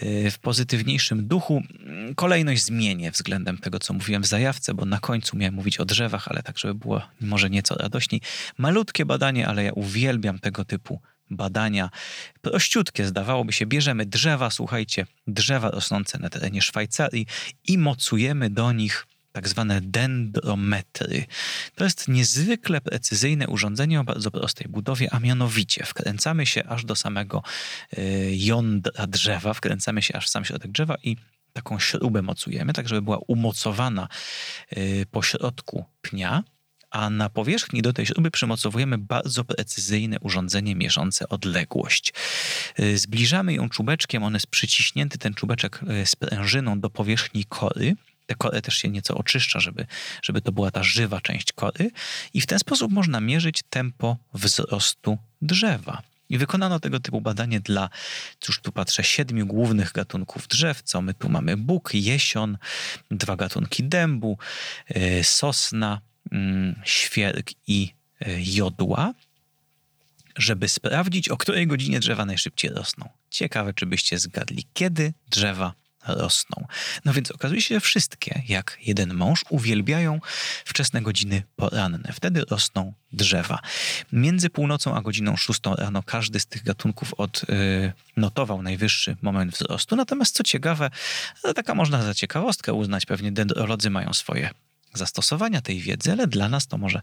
y, 0.03 0.31
w 0.31 0.39
pozytywniejszym 0.39 1.27
duchu 1.27 1.63
mm, 1.79 2.15
kolejność 2.15 2.63
zmienię 2.63 3.11
względem 3.11 3.57
tego, 3.57 3.79
co 3.79 3.93
mówiłem 3.93 4.23
w 4.23 4.25
zajawce, 4.25 4.73
bo 4.73 4.85
na 4.85 4.99
końcu 4.99 5.37
miałem 5.37 5.53
mówić 5.53 5.77
o 5.77 5.85
drzewach, 5.85 6.27
ale 6.27 6.43
tak, 6.43 6.57
żeby 6.57 6.75
było 6.75 7.01
może 7.21 7.49
nieco 7.49 7.75
radośniej. 7.75 8.21
Malutkie 8.57 9.05
badanie, 9.05 9.47
ale 9.47 9.63
ja 9.63 9.71
uwielbiam 9.73 10.39
tego 10.39 10.65
typu 10.65 11.01
badania. 11.29 11.89
Prościutkie 12.41 13.05
zdawałoby 13.05 13.53
się, 13.53 13.65
bierzemy 13.65 14.05
drzewa, 14.05 14.49
słuchajcie, 14.49 15.05
drzewa 15.27 15.69
rosnące 15.69 16.19
na 16.19 16.29
terenie 16.29 16.61
Szwajcarii 16.61 17.25
i 17.67 17.77
mocujemy 17.77 18.49
do 18.49 18.71
nich 18.71 19.07
tak 19.31 19.47
zwane 19.47 19.81
dendrometry. 19.81 21.25
To 21.75 21.83
jest 21.83 22.07
niezwykle 22.07 22.81
precyzyjne 22.81 23.47
urządzenie 23.47 23.99
o 23.99 24.03
bardzo 24.03 24.31
prostej 24.31 24.67
budowie, 24.67 25.07
a 25.11 25.19
mianowicie 25.19 25.85
wkręcamy 25.85 26.45
się 26.45 26.63
aż 26.63 26.85
do 26.85 26.95
samego 26.95 27.43
y, 27.97 28.31
jądra 28.35 29.07
drzewa, 29.07 29.53
wkręcamy 29.53 30.01
się 30.01 30.15
aż 30.15 30.25
w 30.25 30.29
sam 30.29 30.45
środek 30.45 30.71
drzewa 30.71 30.95
i 31.03 31.17
taką 31.53 31.79
śrubę 31.79 32.21
mocujemy, 32.21 32.73
tak 32.73 32.89
żeby 32.89 33.01
była 33.01 33.17
umocowana 33.27 34.07
y, 34.77 35.05
po 35.11 35.23
środku 35.23 35.85
pnia, 36.01 36.43
a 36.91 37.09
na 37.09 37.29
powierzchni 37.29 37.81
do 37.81 37.93
tej 37.93 38.05
śruby 38.05 38.31
przymocowujemy 38.31 38.97
bardzo 38.97 39.43
precyzyjne 39.43 40.19
urządzenie 40.19 40.75
mierzące 40.75 41.29
odległość. 41.29 42.13
Y, 42.79 42.97
zbliżamy 42.97 43.53
ją 43.53 43.69
czubeczkiem, 43.69 44.23
on 44.23 44.33
jest 44.33 44.47
przyciśnięty, 44.47 45.17
ten 45.17 45.33
czubeczek 45.33 45.79
z 46.05 46.15
prężyną 46.15 46.79
do 46.79 46.89
powierzchni 46.89 47.45
kory 47.45 47.95
te 48.29 48.35
kory 48.35 48.61
też 48.61 48.75
się 48.75 48.89
nieco 48.89 49.17
oczyszcza, 49.17 49.59
żeby, 49.59 49.85
żeby 50.21 50.41
to 50.41 50.51
była 50.51 50.71
ta 50.71 50.83
żywa 50.83 51.21
część 51.21 51.53
kory. 51.53 51.91
I 52.33 52.41
w 52.41 52.45
ten 52.45 52.59
sposób 52.59 52.91
można 52.91 53.21
mierzyć 53.21 53.61
tempo 53.69 54.17
wzrostu 54.33 55.17
drzewa. 55.41 56.01
I 56.29 56.37
wykonano 56.37 56.79
tego 56.79 56.99
typu 56.99 57.21
badanie 57.21 57.59
dla, 57.59 57.89
cóż 58.39 58.59
tu 58.59 58.71
patrzę, 58.71 59.03
siedmiu 59.03 59.45
głównych 59.45 59.91
gatunków 59.91 60.47
drzew. 60.47 60.81
Co 60.83 61.01
my 61.01 61.13
tu 61.13 61.29
mamy? 61.29 61.57
Bóg, 61.57 61.93
jesion, 61.93 62.57
dwa 63.11 63.35
gatunki 63.35 63.83
dębu, 63.83 64.37
yy, 64.89 65.23
sosna, 65.23 66.01
yy, 66.31 66.75
świerk 66.83 67.51
i 67.67 67.93
yy, 68.21 68.41
jodła 68.41 69.13
żeby 70.35 70.67
sprawdzić, 70.67 71.29
o 71.29 71.37
której 71.37 71.67
godzinie 71.67 71.99
drzewa 71.99 72.25
najszybciej 72.25 72.71
rosną. 72.71 73.09
Ciekawe, 73.29 73.73
czy 73.73 73.85
byście 73.85 74.19
zgadli, 74.19 74.65
kiedy 74.73 75.13
drzewa 75.29 75.73
rosną. 76.07 76.67
No 77.05 77.13
więc 77.13 77.31
okazuje 77.31 77.61
się, 77.61 77.75
że 77.75 77.79
wszystkie, 77.79 78.41
jak 78.47 78.77
jeden 78.81 79.13
mąż, 79.13 79.45
uwielbiają 79.49 80.19
wczesne 80.65 81.01
godziny 81.01 81.43
poranne. 81.55 82.13
Wtedy 82.13 82.45
rosną 82.49 82.93
drzewa. 83.11 83.59
Między 84.11 84.49
północą 84.49 84.95
a 84.95 85.01
godziną 85.01 85.37
szóstą 85.37 85.75
rano 85.75 86.03
każdy 86.03 86.39
z 86.39 86.45
tych 86.45 86.63
gatunków 86.63 87.13
odnotował 87.13 88.57
yy, 88.57 88.63
najwyższy 88.63 89.17
moment 89.21 89.53
wzrostu. 89.53 89.95
Natomiast 89.95 90.35
co 90.35 90.43
ciekawe, 90.43 90.89
taka 91.55 91.75
można 91.75 92.03
za 92.03 92.13
ciekawostkę 92.13 92.73
uznać, 92.73 93.05
pewnie 93.05 93.31
dendrolodzy 93.31 93.89
mają 93.89 94.13
swoje 94.13 94.49
zastosowania 94.93 95.61
tej 95.61 95.79
wiedzy, 95.79 96.11
ale 96.11 96.27
dla 96.27 96.49
nas 96.49 96.67
to 96.67 96.77
może 96.77 97.01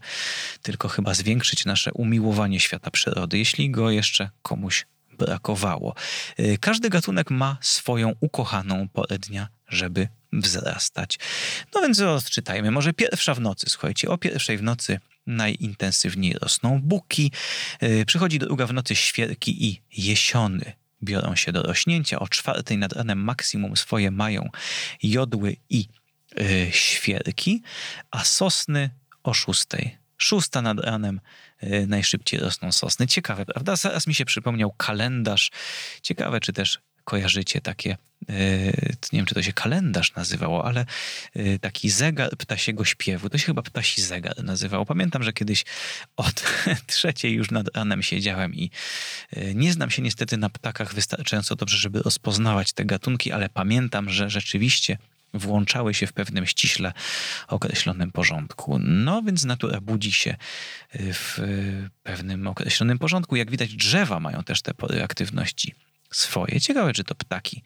tylko 0.61 0.87
chyba 0.87 1.13
zwiększyć 1.13 1.65
nasze 1.65 1.93
umiłowanie 1.93 2.59
świata 2.59 2.91
przyrody, 2.91 3.37
jeśli 3.37 3.71
go 3.71 3.91
jeszcze 3.91 4.29
komuś 4.41 4.85
brakowało. 5.17 5.95
Y, 6.39 6.57
każdy 6.61 6.89
gatunek 6.89 7.31
ma 7.31 7.57
swoją 7.61 8.13
ukochaną 8.19 8.89
porę 8.89 9.19
dnia, 9.19 9.47
żeby 9.67 10.07
wzrastać. 10.33 11.19
No 11.75 11.81
więc 11.81 11.99
odczytajmy. 11.99 12.71
Może 12.71 12.93
pierwsza 12.93 13.33
w 13.33 13.39
nocy. 13.39 13.65
Słuchajcie, 13.69 14.09
o 14.09 14.17
pierwszej 14.17 14.57
w 14.57 14.63
nocy 14.63 14.99
najintensywniej 15.27 16.33
rosną 16.33 16.81
buki. 16.81 17.31
Y, 17.83 18.05
przychodzi 18.05 18.39
druga 18.39 18.67
w 18.67 18.73
nocy 18.73 18.95
świerki 18.95 19.65
i 19.65 19.81
jesiony. 19.97 20.73
Biorą 21.03 21.35
się 21.35 21.51
do 21.51 21.63
rośnięcia. 21.63 22.19
O 22.19 22.27
czwartej 22.27 22.77
nad 22.77 22.93
ranem 22.93 23.19
maksimum 23.19 23.77
swoje 23.77 24.11
mają 24.11 24.49
jodły 25.03 25.57
i 25.69 25.87
y, 26.39 26.69
świerki, 26.71 27.61
a 28.11 28.23
sosny 28.23 28.89
o 29.23 29.33
szóstej. 29.33 29.97
Szósta 30.17 30.61
nad 30.61 30.79
ranem 30.79 31.19
y, 31.63 31.87
najszybciej 31.87 32.39
rosną 32.39 32.71
sosny. 32.71 33.07
Ciekawe, 33.07 33.45
prawda? 33.45 33.75
Zaraz 33.75 34.07
mi 34.07 34.13
się 34.13 34.25
przypomniał 34.25 34.71
kalendarz. 34.71 35.51
Ciekawe, 36.01 36.39
czy 36.39 36.53
też 36.53 36.79
kojarzycie 37.03 37.61
takie, 37.61 37.97
y, 38.29 38.95
nie 39.13 39.19
wiem, 39.19 39.25
czy 39.25 39.35
to 39.35 39.43
się 39.43 39.53
kalendarz 39.53 40.15
nazywało, 40.15 40.65
ale 40.65 40.85
y, 41.35 41.59
taki 41.61 41.89
zegar 41.89 42.37
ptasiego 42.37 42.85
śpiewu. 42.85 43.29
To 43.29 43.37
się 43.37 43.45
chyba 43.45 43.61
ptasi 43.61 44.01
zegar 44.01 44.43
nazywało. 44.43 44.85
Pamiętam, 44.85 45.23
że 45.23 45.33
kiedyś 45.33 45.65
od 46.15 46.43
trzeciej 46.87 47.33
już 47.33 47.51
nad 47.51 47.77
ranem 47.77 48.03
siedziałem 48.03 48.55
i 48.55 48.71
nie 49.55 49.73
znam 49.73 49.89
się 49.89 50.01
niestety 50.01 50.37
na 50.37 50.49
ptakach 50.49 50.93
wystarczająco 50.93 51.55
dobrze, 51.55 51.77
żeby 51.77 52.01
rozpoznawać 52.01 52.73
te 52.73 52.85
gatunki, 52.85 53.31
ale 53.31 53.49
pamiętam, 53.49 54.09
że 54.09 54.29
rzeczywiście 54.29 54.97
włączały 55.37 55.93
się 55.93 56.07
w 56.07 56.13
pewnym 56.13 56.45
ściśle 56.45 56.93
określonym 57.47 58.11
porządku. 58.11 58.79
No 58.79 59.21
więc 59.21 59.45
natura 59.45 59.81
budzi 59.81 60.11
się 60.11 60.35
y, 60.95 61.13
w 61.13 61.39
pewnym 62.03 62.47
określonym 62.47 62.99
porządku. 62.99 63.35
Jak 63.35 63.51
widać, 63.51 63.75
drzewa 63.75 64.19
mają 64.19 64.43
też 64.43 64.61
te 64.61 64.73
pory 64.73 65.03
aktywności 65.03 65.75
swoje. 66.11 66.61
Ciekawe, 66.61 66.93
czy 66.93 67.03
to 67.03 67.15
ptaki 67.15 67.63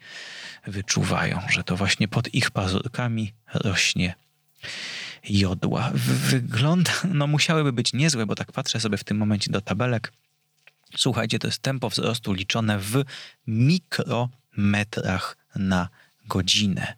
wyczuwają, 0.66 1.40
że 1.50 1.64
to 1.64 1.76
właśnie 1.76 2.08
pod 2.08 2.34
ich 2.34 2.50
pazurkami 2.50 3.32
rośnie 3.54 4.14
jodła. 5.28 5.90
Wygląda, 5.94 6.92
no 7.04 7.26
musiałyby 7.26 7.72
być 7.72 7.92
niezłe, 7.92 8.26
bo 8.26 8.34
tak 8.34 8.52
patrzę 8.52 8.80
sobie 8.80 8.96
w 8.96 9.04
tym 9.04 9.16
momencie 9.16 9.50
do 9.52 9.60
tabelek. 9.60 10.12
Słuchajcie, 10.96 11.38
to 11.38 11.48
jest 11.48 11.62
tempo 11.62 11.90
wzrostu 11.90 12.32
liczone 12.32 12.78
w 12.78 13.04
mikrometrach 13.46 15.36
na 15.56 15.88
godzinę 16.26 16.96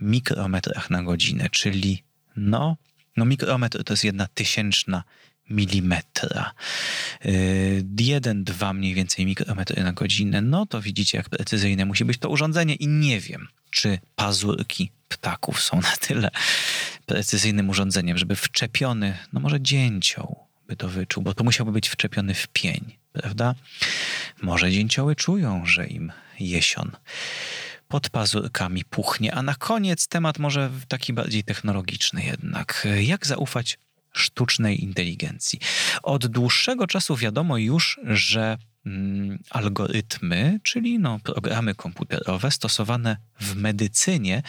mikrometrach 0.00 0.90
na 0.90 1.02
godzinę, 1.02 1.48
czyli 1.50 2.02
no, 2.36 2.76
no 3.16 3.24
mikrometr 3.24 3.84
to 3.84 3.92
jest 3.92 4.04
jedna 4.04 4.26
tysięczna 4.26 5.04
milimetra. 5.50 6.52
Yy, 7.24 7.84
jeden, 8.00 8.44
dwa 8.44 8.72
mniej 8.72 8.94
więcej 8.94 9.26
mikrometry 9.26 9.82
na 9.82 9.92
godzinę. 9.92 10.40
No 10.40 10.66
to 10.66 10.82
widzicie, 10.82 11.18
jak 11.18 11.28
precyzyjne 11.28 11.84
musi 11.84 12.04
być 12.04 12.18
to 12.18 12.28
urządzenie 12.28 12.74
i 12.74 12.88
nie 12.88 13.20
wiem, 13.20 13.48
czy 13.70 13.98
pazurki 14.16 14.90
ptaków 15.08 15.62
są 15.62 15.80
na 15.80 15.96
tyle 16.00 16.30
precyzyjnym 17.06 17.70
urządzeniem, 17.70 18.18
żeby 18.18 18.36
wczepiony, 18.36 19.18
no 19.32 19.40
może 19.40 19.60
dzięcioł 19.60 20.46
by 20.68 20.76
to 20.76 20.88
wyczuł, 20.88 21.22
bo 21.22 21.34
to 21.34 21.44
musiałby 21.44 21.72
być 21.72 21.88
wczepiony 21.88 22.34
w 22.34 22.46
pień, 22.48 22.96
prawda? 23.12 23.54
Może 24.42 24.70
dzięcioły 24.70 25.16
czują, 25.16 25.66
że 25.66 25.86
im 25.86 26.12
jesion 26.40 26.90
pod 27.88 28.10
pazurkami 28.10 28.84
puchnie. 28.84 29.34
A 29.34 29.42
na 29.42 29.54
koniec 29.54 30.08
temat 30.08 30.38
może 30.38 30.70
taki 30.88 31.12
bardziej 31.12 31.44
technologiczny 31.44 32.24
jednak. 32.24 32.86
Jak 33.00 33.26
zaufać 33.26 33.78
sztucznej 34.12 34.84
inteligencji? 34.84 35.60
Od 36.02 36.26
dłuższego 36.26 36.86
czasu 36.86 37.16
wiadomo 37.16 37.58
już, 37.58 38.00
że 38.04 38.58
mm, 38.86 39.38
algorytmy, 39.50 40.60
czyli 40.62 40.98
no, 40.98 41.18
programy 41.18 41.74
komputerowe 41.74 42.50
stosowane 42.50 43.16
w 43.40 43.56
medycynie, 43.56 44.42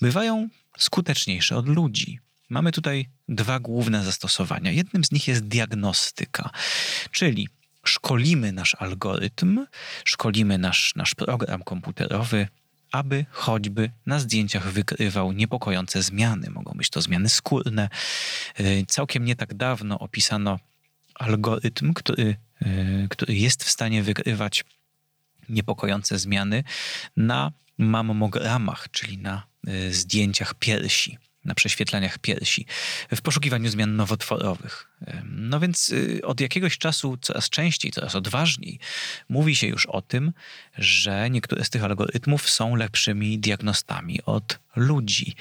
bywają 0.00 0.48
skuteczniejsze 0.78 1.56
od 1.56 1.68
ludzi. 1.68 2.18
Mamy 2.48 2.72
tutaj 2.72 3.08
dwa 3.28 3.60
główne 3.60 4.04
zastosowania. 4.04 4.70
Jednym 4.70 5.04
z 5.04 5.12
nich 5.12 5.28
jest 5.28 5.48
diagnostyka, 5.48 6.50
czyli 7.10 7.48
szkolimy 7.84 8.52
nasz 8.52 8.76
algorytm, 8.78 9.66
szkolimy 10.04 10.58
nasz, 10.58 10.94
nasz 10.96 11.14
program 11.14 11.62
komputerowy 11.62 12.48
aby 12.92 13.26
choćby 13.30 13.90
na 14.06 14.20
zdjęciach 14.20 14.72
wykrywał 14.72 15.32
niepokojące 15.32 16.02
zmiany. 16.02 16.50
Mogą 16.50 16.72
być 16.72 16.90
to 16.90 17.00
zmiany 17.00 17.28
skórne. 17.28 17.88
Y, 18.60 18.84
całkiem 18.88 19.24
nie 19.24 19.36
tak 19.36 19.54
dawno 19.54 19.98
opisano 19.98 20.58
algorytm, 21.14 21.92
który, 21.92 22.36
y, 22.62 23.06
który 23.10 23.34
jest 23.34 23.64
w 23.64 23.70
stanie 23.70 24.02
wykrywać 24.02 24.64
niepokojące 25.48 26.18
zmiany 26.18 26.64
na 27.16 27.52
mammogramach, 27.78 28.88
czyli 28.90 29.18
na 29.18 29.46
y, 29.68 29.94
zdjęciach 29.94 30.54
piersi 30.54 31.18
na 31.44 31.54
prześwietlaniach 31.54 32.18
piersi, 32.18 32.66
w 33.14 33.20
poszukiwaniu 33.22 33.70
zmian 33.70 33.96
nowotworowych. 33.96 34.88
No 35.24 35.60
więc 35.60 35.90
y, 35.90 36.20
od 36.24 36.40
jakiegoś 36.40 36.78
czasu 36.78 37.18
coraz 37.20 37.50
częściej, 37.50 37.92
coraz 37.92 38.14
odważniej 38.14 38.78
mówi 39.28 39.56
się 39.56 39.66
już 39.66 39.86
o 39.86 40.02
tym, 40.02 40.32
że 40.78 41.30
niektóre 41.30 41.64
z 41.64 41.70
tych 41.70 41.84
algorytmów 41.84 42.50
są 42.50 42.74
lepszymi 42.74 43.38
diagnostami 43.38 44.22
od 44.26 44.58
ludzi, 44.76 45.34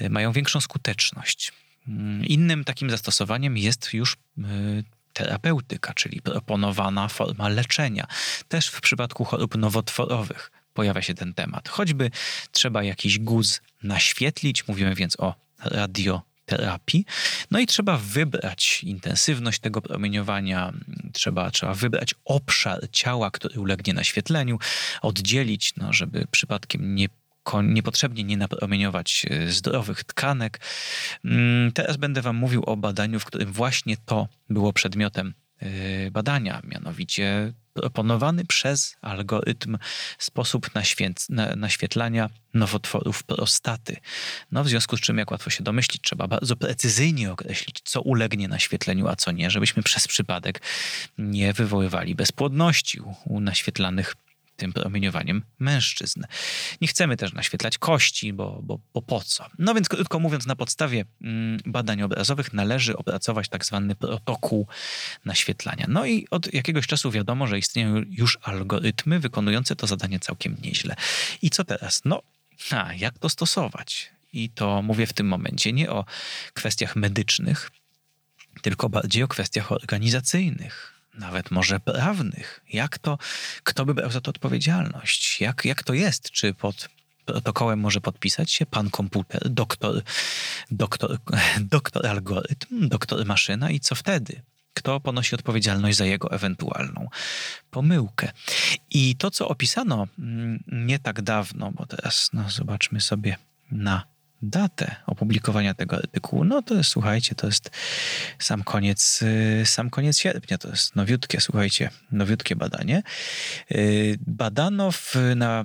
y, 0.00 0.10
mają 0.10 0.32
większą 0.32 0.60
skuteczność. 0.60 1.52
Mm, 1.88 2.24
innym 2.24 2.64
takim 2.64 2.90
zastosowaniem 2.90 3.56
jest 3.56 3.92
już 3.92 4.12
y, 4.12 4.84
terapeutyka, 5.12 5.94
czyli 5.94 6.22
proponowana 6.22 7.08
forma 7.08 7.48
leczenia, 7.48 8.06
też 8.48 8.68
w 8.68 8.80
przypadku 8.80 9.24
chorób 9.24 9.54
nowotworowych 9.54 10.50
pojawia 10.74 11.02
się 11.02 11.14
ten 11.14 11.34
temat. 11.34 11.68
Choćby 11.68 12.10
trzeba 12.52 12.82
jakiś 12.82 13.18
guz 13.18 13.60
naświetlić, 13.82 14.68
mówimy 14.68 14.94
więc 14.94 15.20
o 15.20 15.34
radioterapii. 15.64 17.04
No 17.50 17.58
i 17.58 17.66
trzeba 17.66 17.96
wybrać 17.96 18.84
intensywność 18.84 19.60
tego 19.60 19.82
promieniowania, 19.82 20.72
trzeba, 21.12 21.50
trzeba 21.50 21.74
wybrać 21.74 22.14
obszar 22.24 22.90
ciała, 22.92 23.30
który 23.30 23.60
ulegnie 23.60 23.94
naświetleniu, 23.94 24.58
oddzielić, 25.02 25.76
no, 25.76 25.92
żeby 25.92 26.26
przypadkiem 26.30 26.94
nie 26.94 27.08
niepotrzebnie 27.62 28.24
nie 28.24 28.36
napromieniować 28.36 29.26
e, 29.30 29.50
zdrowych 29.50 30.04
tkanek. 30.04 30.60
Mm, 31.24 31.72
teraz 31.72 31.96
będę 31.96 32.22
Wam 32.22 32.36
mówił 32.36 32.62
o 32.64 32.76
badaniu, 32.76 33.20
w 33.20 33.24
którym 33.24 33.52
właśnie 33.52 33.96
to 33.96 34.28
było 34.50 34.72
przedmiotem 34.72 35.34
e, 35.58 36.10
badania, 36.10 36.60
mianowicie 36.64 37.52
proponowany 37.74 38.44
przez 38.44 38.96
algorytm 39.02 39.78
sposób 40.18 40.70
naświetlania 41.56 42.30
nowotworów 42.54 43.22
prostaty. 43.22 43.96
No 44.52 44.64
w 44.64 44.68
związku 44.68 44.96
z 44.96 45.00
czym, 45.00 45.18
jak 45.18 45.30
łatwo 45.30 45.50
się 45.50 45.64
domyślić, 45.64 46.02
trzeba 46.02 46.28
bardzo 46.28 46.56
precyzyjnie 46.56 47.32
określić, 47.32 47.80
co 47.84 48.02
ulegnie 48.02 48.48
naświetleniu, 48.48 49.08
a 49.08 49.16
co 49.16 49.32
nie, 49.32 49.50
żebyśmy 49.50 49.82
przez 49.82 50.08
przypadek 50.08 50.62
nie 51.18 51.52
wywoływali 51.52 52.14
bezpłodności 52.14 53.00
u, 53.24 53.40
naświetlanych 53.40 54.14
tym 54.56 54.72
promieniowaniem 54.72 55.42
mężczyzn. 55.58 56.22
Nie 56.80 56.88
chcemy 56.88 57.16
też 57.16 57.32
naświetlać 57.32 57.78
kości, 57.78 58.32
bo, 58.32 58.60
bo, 58.62 58.78
bo 58.94 59.02
po 59.02 59.20
co? 59.20 59.46
No 59.58 59.74
więc 59.74 59.88
krótko 59.88 60.18
mówiąc, 60.18 60.46
na 60.46 60.56
podstawie 60.56 61.04
mm, 61.22 61.60
badań 61.66 62.02
obrazowych 62.02 62.52
należy 62.52 62.96
opracować 62.96 63.48
tak 63.48 63.64
zwany 63.64 63.94
protokół 63.94 64.66
naświetlania. 65.24 65.86
No 65.88 66.06
i 66.06 66.26
od 66.30 66.54
jakiegoś 66.54 66.86
czasu 66.86 67.10
wiadomo, 67.10 67.46
że 67.46 67.58
istnieją 67.58 68.02
już 68.08 68.38
algorytmy 68.42 69.20
wykonujące 69.20 69.76
to 69.76 69.86
zadanie 69.86 70.20
całkiem 70.20 70.56
nieźle. 70.62 70.96
I 71.42 71.50
co 71.50 71.64
teraz? 71.64 72.02
No, 72.04 72.22
a 72.70 72.94
jak 72.94 73.18
to 73.18 73.28
stosować? 73.28 74.10
I 74.32 74.50
to 74.50 74.82
mówię 74.82 75.06
w 75.06 75.12
tym 75.12 75.28
momencie 75.28 75.72
nie 75.72 75.90
o 75.90 76.04
kwestiach 76.54 76.96
medycznych, 76.96 77.70
tylko 78.62 78.88
bardziej 78.88 79.22
o 79.22 79.28
kwestiach 79.28 79.72
organizacyjnych, 79.72 80.93
nawet 81.18 81.50
może 81.50 81.80
prawnych. 81.80 82.60
Jak 82.72 82.98
to, 82.98 83.18
kto 83.62 83.84
by 83.84 83.94
brał 83.94 84.10
za 84.10 84.20
to 84.20 84.30
odpowiedzialność? 84.30 85.40
Jak, 85.40 85.64
jak 85.64 85.82
to 85.82 85.94
jest? 85.94 86.30
Czy 86.30 86.54
pod 86.54 86.88
protokołem 87.24 87.80
może 87.80 88.00
podpisać 88.00 88.52
się 88.52 88.66
pan 88.66 88.90
komputer, 88.90 89.50
doktor, 89.50 90.02
doktor, 90.70 91.18
doktor 91.74 92.06
algorytm, 92.06 92.88
doktor 92.88 93.26
maszyna 93.26 93.70
i 93.70 93.80
co 93.80 93.94
wtedy? 93.94 94.42
Kto 94.74 95.00
ponosi 95.00 95.34
odpowiedzialność 95.34 95.96
za 95.96 96.04
jego 96.04 96.30
ewentualną 96.30 97.08
pomyłkę? 97.70 98.32
I 98.90 99.16
to, 99.16 99.30
co 99.30 99.48
opisano 99.48 100.06
mm, 100.18 100.64
nie 100.72 100.98
tak 100.98 101.22
dawno, 101.22 101.72
bo 101.72 101.86
teraz 101.86 102.30
no, 102.32 102.50
zobaczmy 102.50 103.00
sobie 103.00 103.36
na 103.70 104.13
datę 104.44 104.96
opublikowania 105.06 105.74
tego 105.74 105.96
artykułu, 105.96 106.44
no 106.44 106.62
to 106.62 106.74
jest, 106.74 106.90
słuchajcie, 106.90 107.34
to 107.34 107.46
jest 107.46 107.70
sam 108.38 108.62
koniec, 108.62 109.22
y, 109.22 109.62
sam 109.66 109.90
koniec 109.90 110.18
sierpnia, 110.18 110.58
to 110.58 110.68
jest 110.68 110.96
nowiutkie, 110.96 111.40
słuchajcie, 111.40 111.90
nowiutkie 112.12 112.56
badanie. 112.56 113.02
Y, 113.72 114.18
badano 114.26 114.92
w, 114.92 115.14
na, 115.36 115.64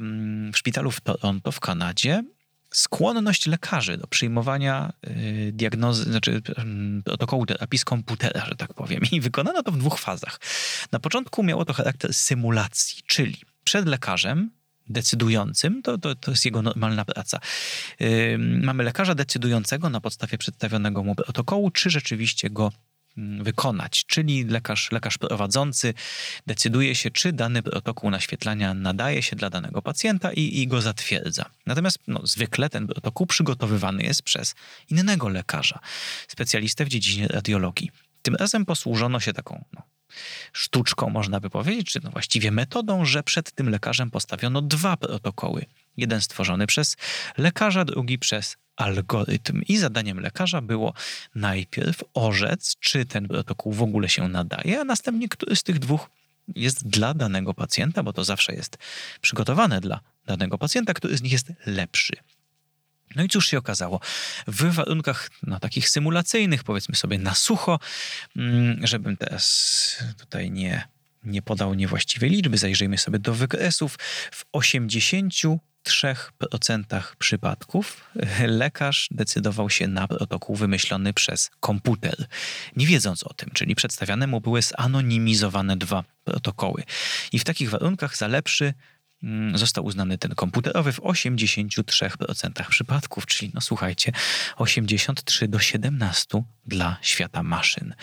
w 0.53 0.57
szpitalu 0.57 0.91
w 0.91 1.01
Toronto 1.01 1.51
w 1.51 1.59
Kanadzie 1.59 2.23
skłonność 2.73 3.47
lekarzy 3.47 3.97
do 3.97 4.07
przyjmowania 4.07 4.93
y, 5.07 5.51
diagnozy, 5.53 6.03
znaczy 6.03 6.41
protokołu 7.05 7.45
terapii 7.45 7.79
z 7.79 7.85
komputera, 7.85 8.45
że 8.45 8.55
tak 8.55 8.73
powiem. 8.73 9.01
I 9.11 9.21
wykonano 9.21 9.63
to 9.63 9.71
w 9.71 9.77
dwóch 9.77 9.99
fazach. 9.99 10.39
Na 10.91 10.99
początku 10.99 11.43
miało 11.43 11.65
to 11.65 11.73
charakter 11.73 12.13
symulacji, 12.13 13.03
czyli 13.07 13.41
przed 13.63 13.85
lekarzem 13.85 14.51
decydującym, 14.89 15.81
to, 15.81 15.97
to, 15.97 16.15
to 16.15 16.31
jest 16.31 16.45
jego 16.45 16.61
normalna 16.61 17.05
praca. 17.05 17.39
Yy, 17.99 18.37
mamy 18.37 18.83
lekarza 18.83 19.15
decydującego 19.15 19.89
na 19.89 20.01
podstawie 20.01 20.37
przedstawionego 20.37 21.03
mu 21.03 21.15
protokołu, 21.15 21.71
czy 21.71 21.89
rzeczywiście 21.89 22.49
go 22.49 22.71
mm, 23.17 23.43
wykonać, 23.43 24.05
czyli 24.05 24.43
lekarz, 24.43 24.91
lekarz 24.91 25.17
prowadzący 25.17 25.93
decyduje 26.47 26.95
się, 26.95 27.11
czy 27.11 27.33
dany 27.33 27.63
protokół 27.63 28.09
naświetlania 28.09 28.73
nadaje 28.73 29.23
się 29.23 29.35
dla 29.35 29.49
danego 29.49 29.81
pacjenta 29.81 30.33
i, 30.33 30.61
i 30.61 30.67
go 30.67 30.81
zatwierdza. 30.81 31.45
Natomiast 31.65 31.99
no, 32.07 32.21
zwykle 32.23 32.69
ten 32.69 32.87
protokół 32.87 33.27
przygotowywany 33.27 34.03
jest 34.03 34.21
przez 34.21 34.55
innego 34.89 35.29
lekarza, 35.29 35.79
specjalistę 36.27 36.85
w 36.85 36.89
dziedzinie 36.89 37.27
radiologii. 37.27 37.91
Tym 38.21 38.35
razem 38.35 38.65
posłużono 38.65 39.19
się 39.19 39.33
taką 39.33 39.65
no, 39.73 39.78
sztuczką, 40.53 41.09
można 41.09 41.39
by 41.39 41.49
powiedzieć, 41.49 41.91
czy 41.91 41.99
no 42.03 42.09
właściwie 42.11 42.51
metodą, 42.51 43.05
że 43.05 43.23
przed 43.23 43.51
tym 43.51 43.69
lekarzem 43.69 44.11
postawiono 44.11 44.61
dwa 44.61 44.97
protokoły. 44.97 45.65
Jeden 45.97 46.21
stworzony 46.21 46.67
przez 46.67 46.97
lekarza, 47.37 47.85
drugi 47.85 48.19
przez 48.19 48.57
algorytm. 48.75 49.61
I 49.67 49.77
zadaniem 49.77 50.19
lekarza 50.19 50.61
było 50.61 50.93
najpierw 51.35 52.03
orzec, 52.13 52.75
czy 52.79 53.05
ten 53.05 53.27
protokół 53.27 53.73
w 53.73 53.81
ogóle 53.81 54.09
się 54.09 54.27
nadaje, 54.27 54.79
a 54.79 54.83
następnie 54.83 55.29
który 55.29 55.55
z 55.55 55.63
tych 55.63 55.79
dwóch 55.79 56.09
jest 56.55 56.87
dla 56.87 57.13
danego 57.13 57.53
pacjenta, 57.53 58.03
bo 58.03 58.13
to 58.13 58.23
zawsze 58.23 58.53
jest 58.53 58.77
przygotowane 59.21 59.81
dla 59.81 59.99
danego 60.25 60.57
pacjenta, 60.57 60.93
który 60.93 61.17
z 61.17 61.21
nich 61.21 61.31
jest 61.31 61.53
lepszy. 61.65 62.13
No 63.15 63.23
i 63.23 63.29
cóż 63.29 63.47
się 63.47 63.57
okazało? 63.57 63.99
W 64.47 64.73
warunkach 64.73 65.29
no, 65.43 65.59
takich 65.59 65.89
symulacyjnych, 65.89 66.63
powiedzmy 66.63 66.95
sobie 66.95 67.17
na 67.17 67.35
sucho, 67.35 67.79
mm, 68.35 68.87
żebym 68.87 69.17
teraz 69.17 70.03
tutaj 70.17 70.51
nie, 70.51 70.87
nie 71.23 71.41
podał 71.41 71.73
niewłaściwej 71.73 72.29
liczby, 72.29 72.57
zajrzyjmy 72.57 72.97
sobie 72.97 73.19
do 73.19 73.33
wykresów. 73.33 73.97
W 74.31 74.45
83% 74.53 75.59
przypadków 77.17 78.11
lekarz 78.47 79.07
decydował 79.11 79.69
się 79.69 79.87
na 79.87 80.07
protokół 80.07 80.55
wymyślony 80.55 81.13
przez 81.13 81.51
komputer, 81.59 82.27
nie 82.75 82.87
wiedząc 82.87 83.23
o 83.23 83.33
tym, 83.33 83.49
czyli 83.53 83.75
przedstawiane 83.75 84.27
mu 84.27 84.41
były 84.41 84.61
zanonimizowane 84.61 85.77
dwa 85.77 86.03
protokoły. 86.23 86.83
I 87.31 87.39
w 87.39 87.43
takich 87.43 87.69
warunkach 87.69 88.17
za 88.17 88.27
lepszy 88.27 88.73
został 89.53 89.85
uznany 89.85 90.17
ten 90.17 90.35
komputerowy 90.35 90.91
w 90.91 90.99
83% 90.99 92.69
przypadków, 92.69 93.25
czyli 93.25 93.51
no 93.53 93.61
słuchajcie, 93.61 94.11
83 94.57 95.47
do 95.47 95.59
17 95.59 96.43
dla 96.65 96.97
świata 97.01 97.43
maszyn. 97.43 97.95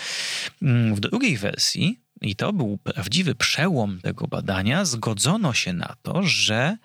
Mm, 0.62 0.94
w 0.94 1.00
drugiej 1.00 1.36
wersji, 1.36 2.00
i 2.20 2.36
to 2.36 2.52
był 2.52 2.78
prawdziwy 2.78 3.34
przełom 3.34 4.00
tego 4.00 4.26
badania, 4.26 4.84
zgodzono 4.84 5.52
się 5.52 5.72
na 5.72 5.96
to, 6.02 6.22
że 6.22 6.76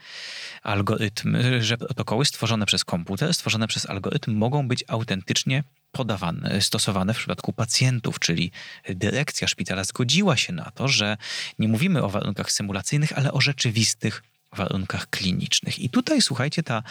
algorytmy, 0.64 1.64
że 1.64 1.78
protokoły 1.78 2.26
stworzone 2.26 2.66
przez 2.66 2.86
komputer, 2.86 3.34
stworzone 3.34 3.68
przez 3.68 3.90
algorytm 3.90 4.34
mogą 4.34 4.68
być 4.68 4.84
autentycznie 4.88 5.64
podawane, 5.92 6.62
stosowane 6.62 7.14
w 7.14 7.18
przypadku 7.18 7.54
pacjentów, 7.54 8.20
czyli 8.20 8.52
dyrekcja 8.90 9.48
szpitala 9.48 9.84
zgodziła 9.84 10.38
się 10.38 10.54
na 10.54 10.72
to, 10.72 10.88
że 10.88 11.18
nie 11.60 11.68
mówimy 11.68 12.04
o 12.04 12.10
warunkach 12.10 12.52
symulacyjnych, 12.52 13.18
ale 13.18 13.32
o 13.32 13.42
rzeczywistych 13.42 14.24
warunkach 14.56 15.10
klinicznych. 15.10 15.80
I 15.80 15.90
tutaj, 15.90 16.22
słuchajcie, 16.22 16.64
ta, 16.64 16.84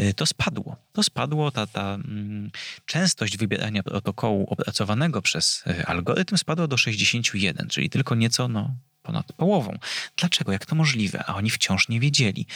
y, 0.00 0.14
to 0.14 0.26
spadło. 0.26 0.76
To 0.92 1.02
spadło, 1.02 1.50
ta, 1.50 1.66
ta 1.66 1.94
mm, 1.94 2.50
częstość 2.86 3.36
wybierania 3.36 3.82
protokołu 3.82 4.46
opracowanego 4.50 5.22
przez 5.22 5.64
y, 5.66 5.86
algorytm 5.86 6.36
spadła 6.36 6.66
do 6.66 6.76
61, 6.76 7.68
czyli 7.68 7.90
tylko 7.90 8.14
nieco 8.14 8.48
no, 8.48 8.74
ponad 9.02 9.32
połową. 9.32 9.78
Dlaczego? 10.16 10.52
Jak 10.52 10.66
to 10.66 10.74
możliwe? 10.74 11.24
A 11.26 11.34
oni 11.34 11.50
wciąż 11.50 11.88
nie 11.88 12.00
wiedzieli. 12.00 12.46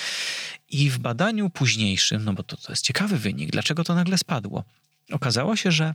I 0.68 0.90
w 0.90 0.98
badaniu 0.98 1.50
późniejszym, 1.50 2.24
no 2.24 2.32
bo 2.32 2.42
to, 2.42 2.56
to 2.56 2.72
jest 2.72 2.84
ciekawy 2.84 3.18
wynik, 3.18 3.50
dlaczego 3.50 3.84
to 3.84 3.94
nagle 3.94 4.18
spadło? 4.18 4.64
Okazało 5.12 5.56
się, 5.56 5.72
że 5.72 5.94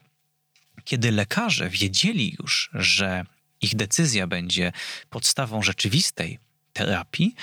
kiedy 0.84 1.12
lekarze 1.12 1.70
wiedzieli 1.70 2.36
już, 2.40 2.70
że 2.74 3.26
ich 3.62 3.76
decyzja 3.76 4.28
będzie 4.28 4.72
podstawą 5.10 5.62
rzeczywistej 5.62 6.40
terapii, 6.74 7.36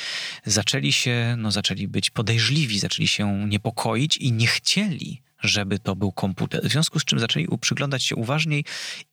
zaczęli 0.47 0.93
się, 0.93 1.35
no 1.39 1.53
zaczęli 1.53 1.89
być 1.89 2.11
podejrzliwi, 2.11 2.79
zaczęli 2.79 3.09
się 3.09 3.49
niepokoić 3.49 4.17
i 4.17 4.33
nie 4.33 4.47
chcieli, 4.47 5.23
żeby 5.41 5.79
to 5.79 5.97
był 5.97 6.13
komputer. 6.13 6.63
W 6.63 6.73
związku 6.73 7.01
z 7.01 7.05
czym 7.05 7.19
zaczęli 7.19 7.47
przyglądać 7.61 8.05
się 8.05 8.17
uważniej 8.17 8.65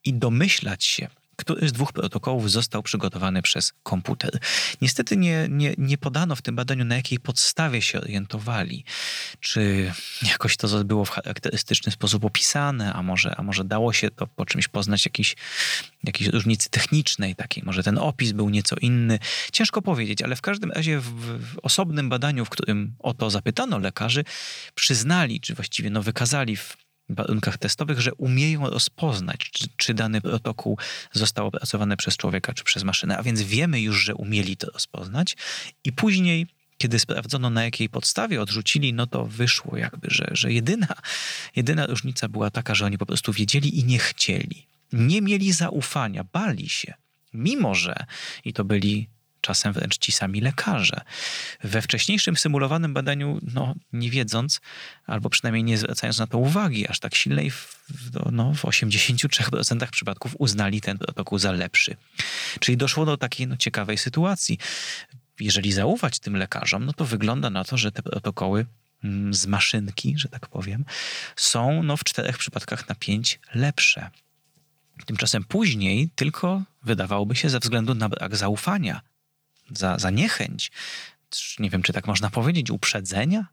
i 0.04 0.14
domyślać 0.14 0.84
się, 0.84 1.08
który 1.36 1.68
z 1.68 1.72
dwóch 1.72 1.92
protokołów 1.92 2.50
został 2.50 2.82
przygotowany 2.82 3.42
przez 3.42 3.72
komputer. 3.82 4.38
Niestety 4.80 5.16
nie, 5.16 5.46
nie, 5.50 5.74
nie 5.78 5.98
podano 5.98 6.36
w 6.36 6.42
tym 6.42 6.56
badaniu, 6.56 6.84
na 6.84 6.96
jakiej 6.96 7.18
podstawie 7.18 7.82
się 7.82 8.00
orientowali. 8.00 8.84
Czy 9.40 9.92
jakoś 10.22 10.56
to 10.56 10.84
było 10.84 11.04
w 11.04 11.10
charakterystyczny 11.10 11.92
sposób 11.92 12.24
opisane, 12.24 12.92
a 12.92 13.02
może, 13.02 13.34
a 13.36 13.42
może 13.42 13.64
dało 13.64 13.92
się 13.92 14.10
to 14.10 14.26
po 14.26 14.46
czymś 14.46 14.68
poznać 14.68 15.04
jakiś, 15.04 15.36
jakiejś 16.04 16.30
różnicy 16.30 16.70
technicznej 16.70 17.34
takiej. 17.34 17.62
Może 17.66 17.82
ten 17.82 17.98
opis 17.98 18.32
był 18.32 18.50
nieco 18.50 18.76
inny. 18.80 19.18
Ciężko 19.52 19.82
powiedzieć, 19.82 20.22
ale 20.22 20.36
w 20.36 20.40
każdym 20.40 20.72
razie 20.72 21.00
w, 21.00 21.10
w 21.54 21.58
osobnym 21.62 22.08
badaniu, 22.08 22.44
w 22.44 22.50
którym 22.50 22.94
o 22.98 23.14
to 23.14 23.30
zapytano 23.30 23.78
lekarzy, 23.78 24.24
przyznali, 24.74 25.40
czy 25.40 25.54
właściwie 25.54 25.90
no, 25.90 26.02
wykazali 26.02 26.56
w 26.56 26.85
warunkach 27.14 27.58
testowych, 27.58 28.00
że 28.00 28.14
umieją 28.14 28.70
rozpoznać, 28.70 29.50
czy, 29.52 29.68
czy, 29.76 29.94
dany 29.94 30.20
protokół 30.20 30.78
został 31.12 31.46
opracowany 31.46 31.96
przez 31.96 32.16
człowieka, 32.16 32.54
czy 32.54 32.64
przez 32.64 32.84
maszynę. 32.84 33.18
A 33.18 33.22
więc 33.22 33.42
wiemy 33.42 33.80
już, 33.80 34.04
że 34.04 34.14
umieli 34.14 34.56
to 34.56 34.70
rozpoznać 34.70 35.36
i 35.84 35.92
później 35.92 36.46
kiedy 36.78 36.98
sprawdzono 36.98 37.50
na 37.50 37.64
jakiej 37.64 37.88
podstawie 37.88 38.42
odrzucili, 38.42 38.94
no 38.94 39.06
to 39.06 39.26
wyszło 39.26 39.76
jakby, 39.76 40.08
że, 40.10 40.28
że 40.32 40.52
jedyna, 40.52 40.94
jedyna 41.56 41.86
różnica 41.86 42.28
była 42.28 42.50
taka, 42.50 42.74
że 42.74 42.84
oni 42.86 42.98
po 42.98 43.06
prostu 43.06 43.32
wiedzieli 43.32 43.78
i 43.78 43.84
nie 43.84 43.98
chcieli. 43.98 44.66
Nie 44.92 45.22
mieli 45.22 45.52
zaufania, 45.52 46.24
bali 46.32 46.68
się. 46.68 46.94
Mimo, 47.34 47.74
że 47.74 48.06
i 48.44 48.52
to 48.52 48.64
byli 48.64 49.08
czasem 49.46 49.72
wręcz 49.72 49.98
ci 49.98 50.12
sami 50.12 50.40
lekarze. 50.40 51.00
We 51.64 51.82
wcześniejszym 51.82 52.36
symulowanym 52.36 52.94
badaniu, 52.94 53.38
no, 53.54 53.74
nie 53.92 54.10
wiedząc, 54.10 54.60
albo 55.06 55.30
przynajmniej 55.30 55.64
nie 55.64 55.78
zwracając 55.78 56.18
na 56.18 56.26
to 56.26 56.38
uwagi 56.38 56.88
aż 56.88 57.00
tak 57.00 57.14
silnej, 57.14 57.50
w, 57.50 57.78
no, 58.32 58.54
w 58.54 58.62
83% 58.62 59.90
przypadków 59.90 60.34
uznali 60.38 60.80
ten 60.80 60.98
protokół 60.98 61.38
za 61.38 61.52
lepszy. 61.52 61.96
Czyli 62.60 62.76
doszło 62.76 63.06
do 63.06 63.16
takiej 63.16 63.46
no, 63.46 63.56
ciekawej 63.56 63.98
sytuacji. 63.98 64.58
Jeżeli 65.40 65.72
zaufać 65.72 66.18
tym 66.18 66.36
lekarzom, 66.36 66.84
no 66.84 66.92
to 66.92 67.04
wygląda 67.04 67.50
na 67.50 67.64
to, 67.64 67.76
że 67.76 67.92
te 67.92 68.02
protokoły 68.02 68.66
mm, 69.04 69.34
z 69.34 69.46
maszynki, 69.46 70.14
że 70.18 70.28
tak 70.28 70.46
powiem, 70.46 70.84
są 71.36 71.82
no, 71.82 71.96
w 71.96 72.04
czterech 72.04 72.38
przypadkach 72.38 72.88
na 72.88 72.94
pięć 72.94 73.40
lepsze. 73.54 74.10
Tymczasem 75.06 75.44
później 75.44 76.10
tylko 76.14 76.62
wydawałoby 76.82 77.36
się 77.36 77.50
ze 77.50 77.58
względu 77.58 77.94
na 77.94 78.08
brak 78.08 78.36
zaufania 78.36 79.00
za, 79.70 79.98
za 79.98 80.10
niechęć, 80.10 80.70
nie 81.58 81.70
wiem, 81.70 81.82
czy 81.82 81.92
tak 81.92 82.06
można 82.06 82.30
powiedzieć, 82.30 82.70
uprzedzenia, 82.70 83.46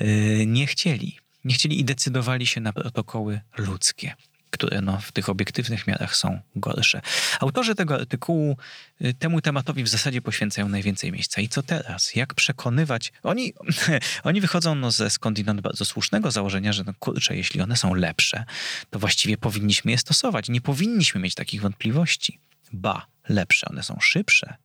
yy, 0.00 0.46
nie 0.46 0.66
chcieli. 0.66 1.18
Nie 1.44 1.54
chcieli 1.54 1.80
i 1.80 1.84
decydowali 1.84 2.46
się 2.46 2.60
na 2.60 2.72
protokoły 2.72 3.40
ludzkie. 3.58 4.14
które 4.50 4.80
no, 4.80 5.00
w 5.00 5.12
tych 5.12 5.28
obiektywnych 5.28 5.86
miarach 5.86 6.16
są 6.16 6.40
gorsze. 6.56 7.00
Autorzy 7.40 7.74
tego 7.74 7.94
artykułu 7.94 8.56
y, 9.04 9.14
temu 9.14 9.40
tematowi 9.40 9.84
w 9.84 9.88
zasadzie 9.88 10.22
poświęcają 10.22 10.68
najwięcej 10.68 11.12
miejsca. 11.12 11.40
I 11.40 11.48
co 11.48 11.62
teraz? 11.62 12.14
Jak 12.14 12.34
przekonywać? 12.34 13.12
Oni, 13.22 13.52
oni 14.28 14.40
wychodzą 14.40 14.74
no, 14.74 14.90
ze 14.90 15.10
skądinąd 15.10 15.60
bardzo 15.60 15.84
słusznego 15.84 16.30
założenia, 16.30 16.72
że 16.72 16.84
no, 16.84 16.92
kurczę, 16.98 17.36
jeśli 17.36 17.60
one 17.60 17.76
są 17.76 17.94
lepsze, 17.94 18.44
to 18.90 18.98
właściwie 18.98 19.36
powinniśmy 19.36 19.90
je 19.90 19.98
stosować. 19.98 20.48
Nie 20.48 20.60
powinniśmy 20.60 21.20
mieć 21.20 21.34
takich 21.34 21.60
wątpliwości. 21.60 22.40
Ba, 22.72 23.06
lepsze, 23.28 23.66
one 23.70 23.82
są 23.82 23.98
szybsze. 24.00 24.56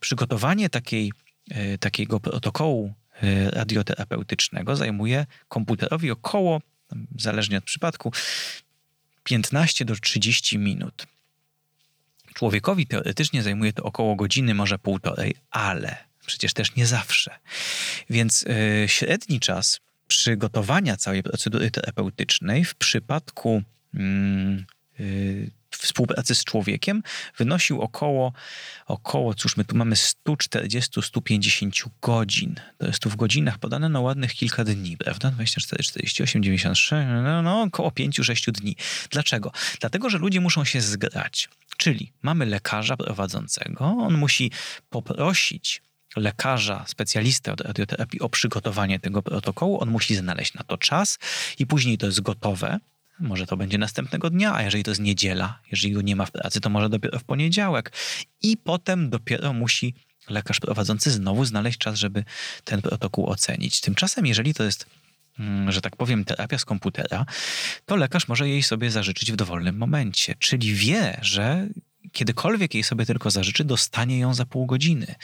Przygotowanie 0.00 0.68
takiej, 0.68 1.12
y, 1.50 1.78
takiego 1.78 2.20
protokołu 2.20 2.94
y, 3.22 3.50
radioterapeutycznego 3.50 4.76
zajmuje 4.76 5.26
komputerowi 5.48 6.10
około 6.10 6.60
zależnie 7.18 7.58
od 7.58 7.64
przypadku, 7.64 8.12
15 9.24 9.84
do 9.84 9.96
30 9.96 10.58
minut. 10.58 11.06
Człowiekowi 12.34 12.86
teoretycznie 12.86 13.42
zajmuje 13.42 13.72
to 13.72 13.82
około 13.82 14.16
godziny, 14.16 14.54
może 14.54 14.78
półtorej, 14.78 15.34
ale 15.50 15.96
przecież 16.26 16.52
też 16.52 16.76
nie 16.76 16.86
zawsze. 16.86 17.38
Więc 18.10 18.42
yy, 18.42 18.88
średni 18.88 19.40
czas 19.40 19.80
przygotowania 20.08 20.96
całej 20.96 21.22
procedury 21.22 21.70
terapeutycznej 21.70 22.64
w 22.64 22.74
przypadku 22.74 23.62
yy, 23.94 25.50
współpracy 25.86 26.34
z 26.34 26.44
człowiekiem 26.44 27.02
wynosił 27.38 27.80
około, 27.80 28.32
około, 28.86 29.34
cóż, 29.34 29.56
my 29.56 29.64
tu 29.64 29.76
mamy 29.76 29.96
140-150 29.96 31.88
godzin. 32.02 32.54
To 32.78 32.86
jest 32.86 32.98
tu 32.98 33.10
w 33.10 33.16
godzinach 33.16 33.58
podane 33.58 33.88
na 33.88 34.00
ładnych 34.00 34.32
kilka 34.32 34.64
dni, 34.64 34.96
prawda? 34.96 35.30
24, 35.30 35.84
48, 35.84 36.42
96, 36.42 36.90
no, 37.22 37.42
no 37.42 37.62
około 37.62 37.90
5-6 37.90 38.50
dni. 38.50 38.76
Dlaczego? 39.10 39.52
Dlatego, 39.80 40.10
że 40.10 40.18
ludzie 40.18 40.40
muszą 40.40 40.64
się 40.64 40.80
zgrać. 40.80 41.48
Czyli 41.76 42.12
mamy 42.22 42.46
lekarza 42.46 42.96
prowadzącego, 42.96 43.84
on 43.84 44.14
musi 44.14 44.50
poprosić 44.90 45.82
lekarza, 46.16 46.84
specjalistę 46.86 47.52
od 47.52 47.60
radioterapii 47.60 48.20
o 48.20 48.28
przygotowanie 48.28 48.98
tego 49.00 49.22
protokołu. 49.22 49.82
On 49.82 49.90
musi 49.90 50.16
znaleźć 50.16 50.54
na 50.54 50.64
to 50.64 50.78
czas 50.78 51.18
i 51.58 51.66
później 51.66 51.98
to 51.98 52.06
jest 52.06 52.20
gotowe. 52.20 52.78
Może 53.20 53.46
to 53.46 53.56
będzie 53.56 53.78
następnego 53.78 54.30
dnia, 54.30 54.54
a 54.54 54.62
jeżeli 54.62 54.84
to 54.84 54.90
jest 54.90 55.00
niedziela, 55.00 55.60
jeżeli 55.70 55.94
go 55.94 56.02
nie 56.02 56.16
ma 56.16 56.26
w 56.26 56.30
pracy, 56.30 56.60
to 56.60 56.70
może 56.70 56.88
dopiero 56.88 57.18
w 57.18 57.24
poniedziałek. 57.24 57.92
I 58.42 58.56
potem 58.56 59.10
dopiero 59.10 59.52
musi 59.52 59.94
lekarz 60.28 60.60
prowadzący 60.60 61.10
znowu 61.10 61.44
znaleźć 61.44 61.78
czas, 61.78 61.98
żeby 61.98 62.24
ten 62.64 62.82
protokół 62.82 63.26
ocenić. 63.26 63.80
Tymczasem, 63.80 64.26
jeżeli 64.26 64.54
to 64.54 64.64
jest, 64.64 64.86
mm, 65.38 65.72
że 65.72 65.80
tak 65.80 65.96
powiem, 65.96 66.24
terapia 66.24 66.58
z 66.58 66.64
komputera, 66.64 67.26
to 67.84 67.96
lekarz 67.96 68.28
może 68.28 68.48
jej 68.48 68.62
sobie 68.62 68.90
zażyczyć 68.90 69.32
w 69.32 69.36
dowolnym 69.36 69.76
momencie. 69.76 70.34
Czyli 70.38 70.74
wie, 70.74 71.18
że 71.22 71.68
kiedykolwiek 72.12 72.74
jej 72.74 72.82
sobie 72.82 73.06
tylko 73.06 73.30
zażyczy, 73.30 73.64
dostanie 73.64 74.18
ją 74.18 74.34
za 74.34 74.46
pół 74.46 74.66
godziny. 74.66 75.14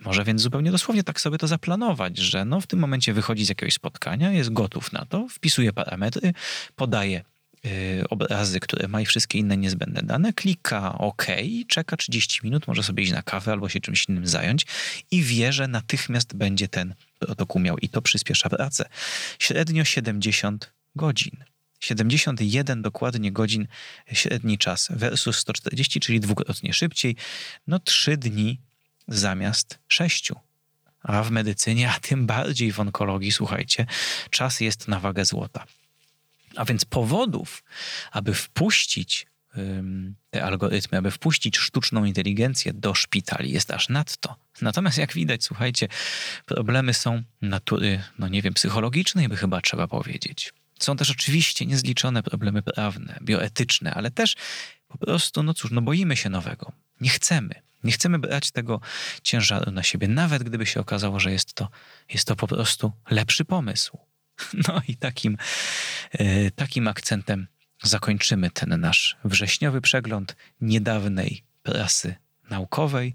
Może 0.00 0.24
więc 0.24 0.42
zupełnie 0.42 0.70
dosłownie 0.70 1.04
tak 1.04 1.20
sobie 1.20 1.38
to 1.38 1.46
zaplanować, 1.46 2.18
że 2.18 2.44
no 2.44 2.60
w 2.60 2.66
tym 2.66 2.78
momencie 2.78 3.12
wychodzi 3.12 3.44
z 3.44 3.48
jakiegoś 3.48 3.74
spotkania, 3.74 4.32
jest 4.32 4.52
gotów 4.52 4.92
na 4.92 5.04
to, 5.04 5.28
wpisuje 5.28 5.72
parametry, 5.72 6.32
podaje 6.76 7.24
yy, 7.64 7.70
obrazy, 8.10 8.60
które 8.60 8.88
ma 8.88 9.00
i 9.00 9.06
wszystkie 9.06 9.38
inne 9.38 9.56
niezbędne 9.56 10.02
dane, 10.02 10.32
klika 10.32 10.98
OK, 10.98 11.26
czeka 11.68 11.96
30 11.96 12.40
minut, 12.44 12.66
może 12.66 12.82
sobie 12.82 13.02
iść 13.02 13.12
na 13.12 13.22
kawę 13.22 13.52
albo 13.52 13.68
się 13.68 13.80
czymś 13.80 14.08
innym 14.08 14.26
zająć 14.26 14.66
i 15.10 15.22
wie, 15.22 15.52
że 15.52 15.68
natychmiast 15.68 16.36
będzie 16.36 16.68
ten 16.68 16.94
protokół 17.18 17.60
miał 17.60 17.78
i 17.78 17.88
to 17.88 18.02
przyspiesza 18.02 18.48
pracę. 18.48 18.84
Średnio 19.38 19.84
70 19.84 20.72
godzin. 20.96 21.49
71 21.80 22.82
dokładnie 22.82 23.32
godzin 23.32 23.66
średni 24.12 24.58
czas 24.58 24.88
versus 24.90 25.36
140, 25.36 26.00
czyli 26.00 26.20
dwukrotnie 26.20 26.72
szybciej. 26.72 27.16
No 27.66 27.78
trzy 27.78 28.16
dni 28.16 28.60
zamiast 29.08 29.78
sześciu. 29.88 30.36
A 31.02 31.22
w 31.22 31.30
medycynie, 31.30 31.90
a 31.90 32.00
tym 32.00 32.26
bardziej 32.26 32.72
w 32.72 32.80
onkologii, 32.80 33.32
słuchajcie, 33.32 33.86
czas 34.30 34.60
jest 34.60 34.88
na 34.88 35.00
wagę 35.00 35.24
złota. 35.24 35.66
A 36.56 36.64
więc 36.64 36.84
powodów, 36.84 37.62
aby 38.12 38.34
wpuścić 38.34 39.26
te 40.30 40.44
algorytmy, 40.44 40.98
aby 40.98 41.10
wpuścić 41.10 41.58
sztuczną 41.58 42.04
inteligencję 42.04 42.72
do 42.72 42.94
szpitali 42.94 43.50
jest 43.50 43.70
aż 43.70 43.88
nadto. 43.88 44.36
Natomiast 44.62 44.98
jak 44.98 45.12
widać, 45.12 45.44
słuchajcie, 45.44 45.88
problemy 46.46 46.94
są 46.94 47.22
natury, 47.42 48.02
no 48.18 48.28
nie 48.28 48.42
wiem, 48.42 48.54
psychologicznej 48.54 49.28
by 49.28 49.36
chyba 49.36 49.60
trzeba 49.60 49.88
powiedzieć. 49.88 50.52
Są 50.80 50.96
też 50.96 51.10
oczywiście 51.10 51.66
niezliczone 51.66 52.22
problemy 52.22 52.62
prawne, 52.62 53.18
bioetyczne, 53.22 53.94
ale 53.94 54.10
też 54.10 54.36
po 54.88 54.98
prostu, 54.98 55.42
no 55.42 55.54
cóż, 55.54 55.70
no 55.70 55.82
boimy 55.82 56.16
się 56.16 56.30
nowego. 56.30 56.72
Nie 57.00 57.10
chcemy. 57.10 57.54
Nie 57.84 57.92
chcemy 57.92 58.18
brać 58.18 58.50
tego 58.50 58.80
ciężaru 59.22 59.70
na 59.70 59.82
siebie, 59.82 60.08
nawet 60.08 60.42
gdyby 60.42 60.66
się 60.66 60.80
okazało, 60.80 61.20
że 61.20 61.32
jest 61.32 61.54
to, 61.54 61.68
jest 62.14 62.28
to 62.28 62.36
po 62.36 62.46
prostu 62.46 62.92
lepszy 63.10 63.44
pomysł. 63.44 63.98
No 64.68 64.82
i 64.88 64.96
takim, 64.96 65.36
e, 66.12 66.50
takim 66.50 66.88
akcentem 66.88 67.46
zakończymy 67.82 68.50
ten 68.50 68.80
nasz 68.80 69.16
wrześniowy 69.24 69.80
przegląd 69.80 70.36
niedawnej 70.60 71.44
prasy 71.62 72.14
naukowej. 72.50 73.14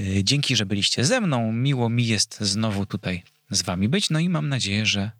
E, 0.00 0.24
dzięki, 0.24 0.56
że 0.56 0.66
byliście 0.66 1.04
ze 1.04 1.20
mną. 1.20 1.52
Miło 1.52 1.88
mi 1.88 2.06
jest 2.06 2.40
znowu 2.40 2.86
tutaj 2.86 3.22
z 3.50 3.62
wami 3.62 3.88
być. 3.88 4.10
No 4.10 4.18
i 4.18 4.28
mam 4.28 4.48
nadzieję, 4.48 4.86
że 4.86 5.10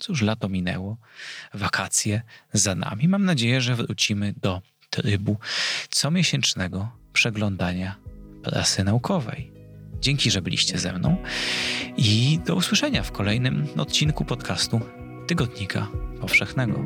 Cóż, 0.00 0.22
lato 0.22 0.48
minęło, 0.48 0.96
wakacje 1.54 2.22
za 2.52 2.74
nami. 2.74 3.08
Mam 3.08 3.24
nadzieję, 3.24 3.60
że 3.60 3.76
wrócimy 3.76 4.34
do 4.42 4.62
trybu 4.90 5.36
comiesięcznego 5.90 6.88
przeglądania 7.12 7.96
prasy 8.42 8.84
naukowej. 8.84 9.52
Dzięki, 10.00 10.30
że 10.30 10.42
byliście 10.42 10.78
ze 10.78 10.92
mną 10.92 11.16
i 11.96 12.38
do 12.46 12.54
usłyszenia 12.54 13.02
w 13.02 13.12
kolejnym 13.12 13.66
odcinku 13.76 14.24
podcastu 14.24 14.80
Tygodnika 15.26 15.88
Powszechnego. 16.20 16.84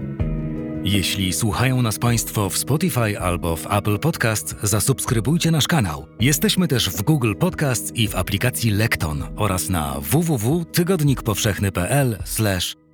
Jeśli 0.85 1.33
słuchają 1.33 1.83
nas 1.83 1.99
Państwo 1.99 2.51
w 2.51 2.59
Spotify 2.59 3.21
albo 3.21 3.57
w 3.57 3.73
Apple 3.73 3.99
Podcast, 3.99 4.57
zasubskrybujcie 4.63 5.51
nasz 5.51 5.67
kanał. 5.67 6.07
Jesteśmy 6.21 6.69
też 6.69 6.91
w 6.91 7.03
Google 7.03 7.35
Podcast 7.35 7.97
i 7.97 8.09
w 8.09 8.17
aplikacji 8.17 8.71
Lekton 8.71 9.23
oraz 9.37 9.69
na 9.69 10.01
www.tygodnikpowszechny.pl/. 10.01 12.19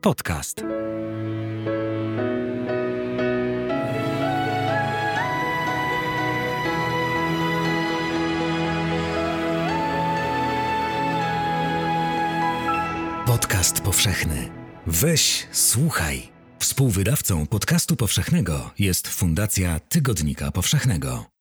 Podcast. 0.01 0.65
Podcast 13.27 13.81
powszechny. 13.81 14.49
Weź, 14.87 15.47
słuchaj. 15.53 16.29
Współwydawcą 16.59 17.47
podcastu 17.47 17.97
powszechnego 17.97 18.71
jest 18.79 19.09
Fundacja 19.09 19.81
Tygodnika 19.81 20.53
Powszechnego. 20.53 21.40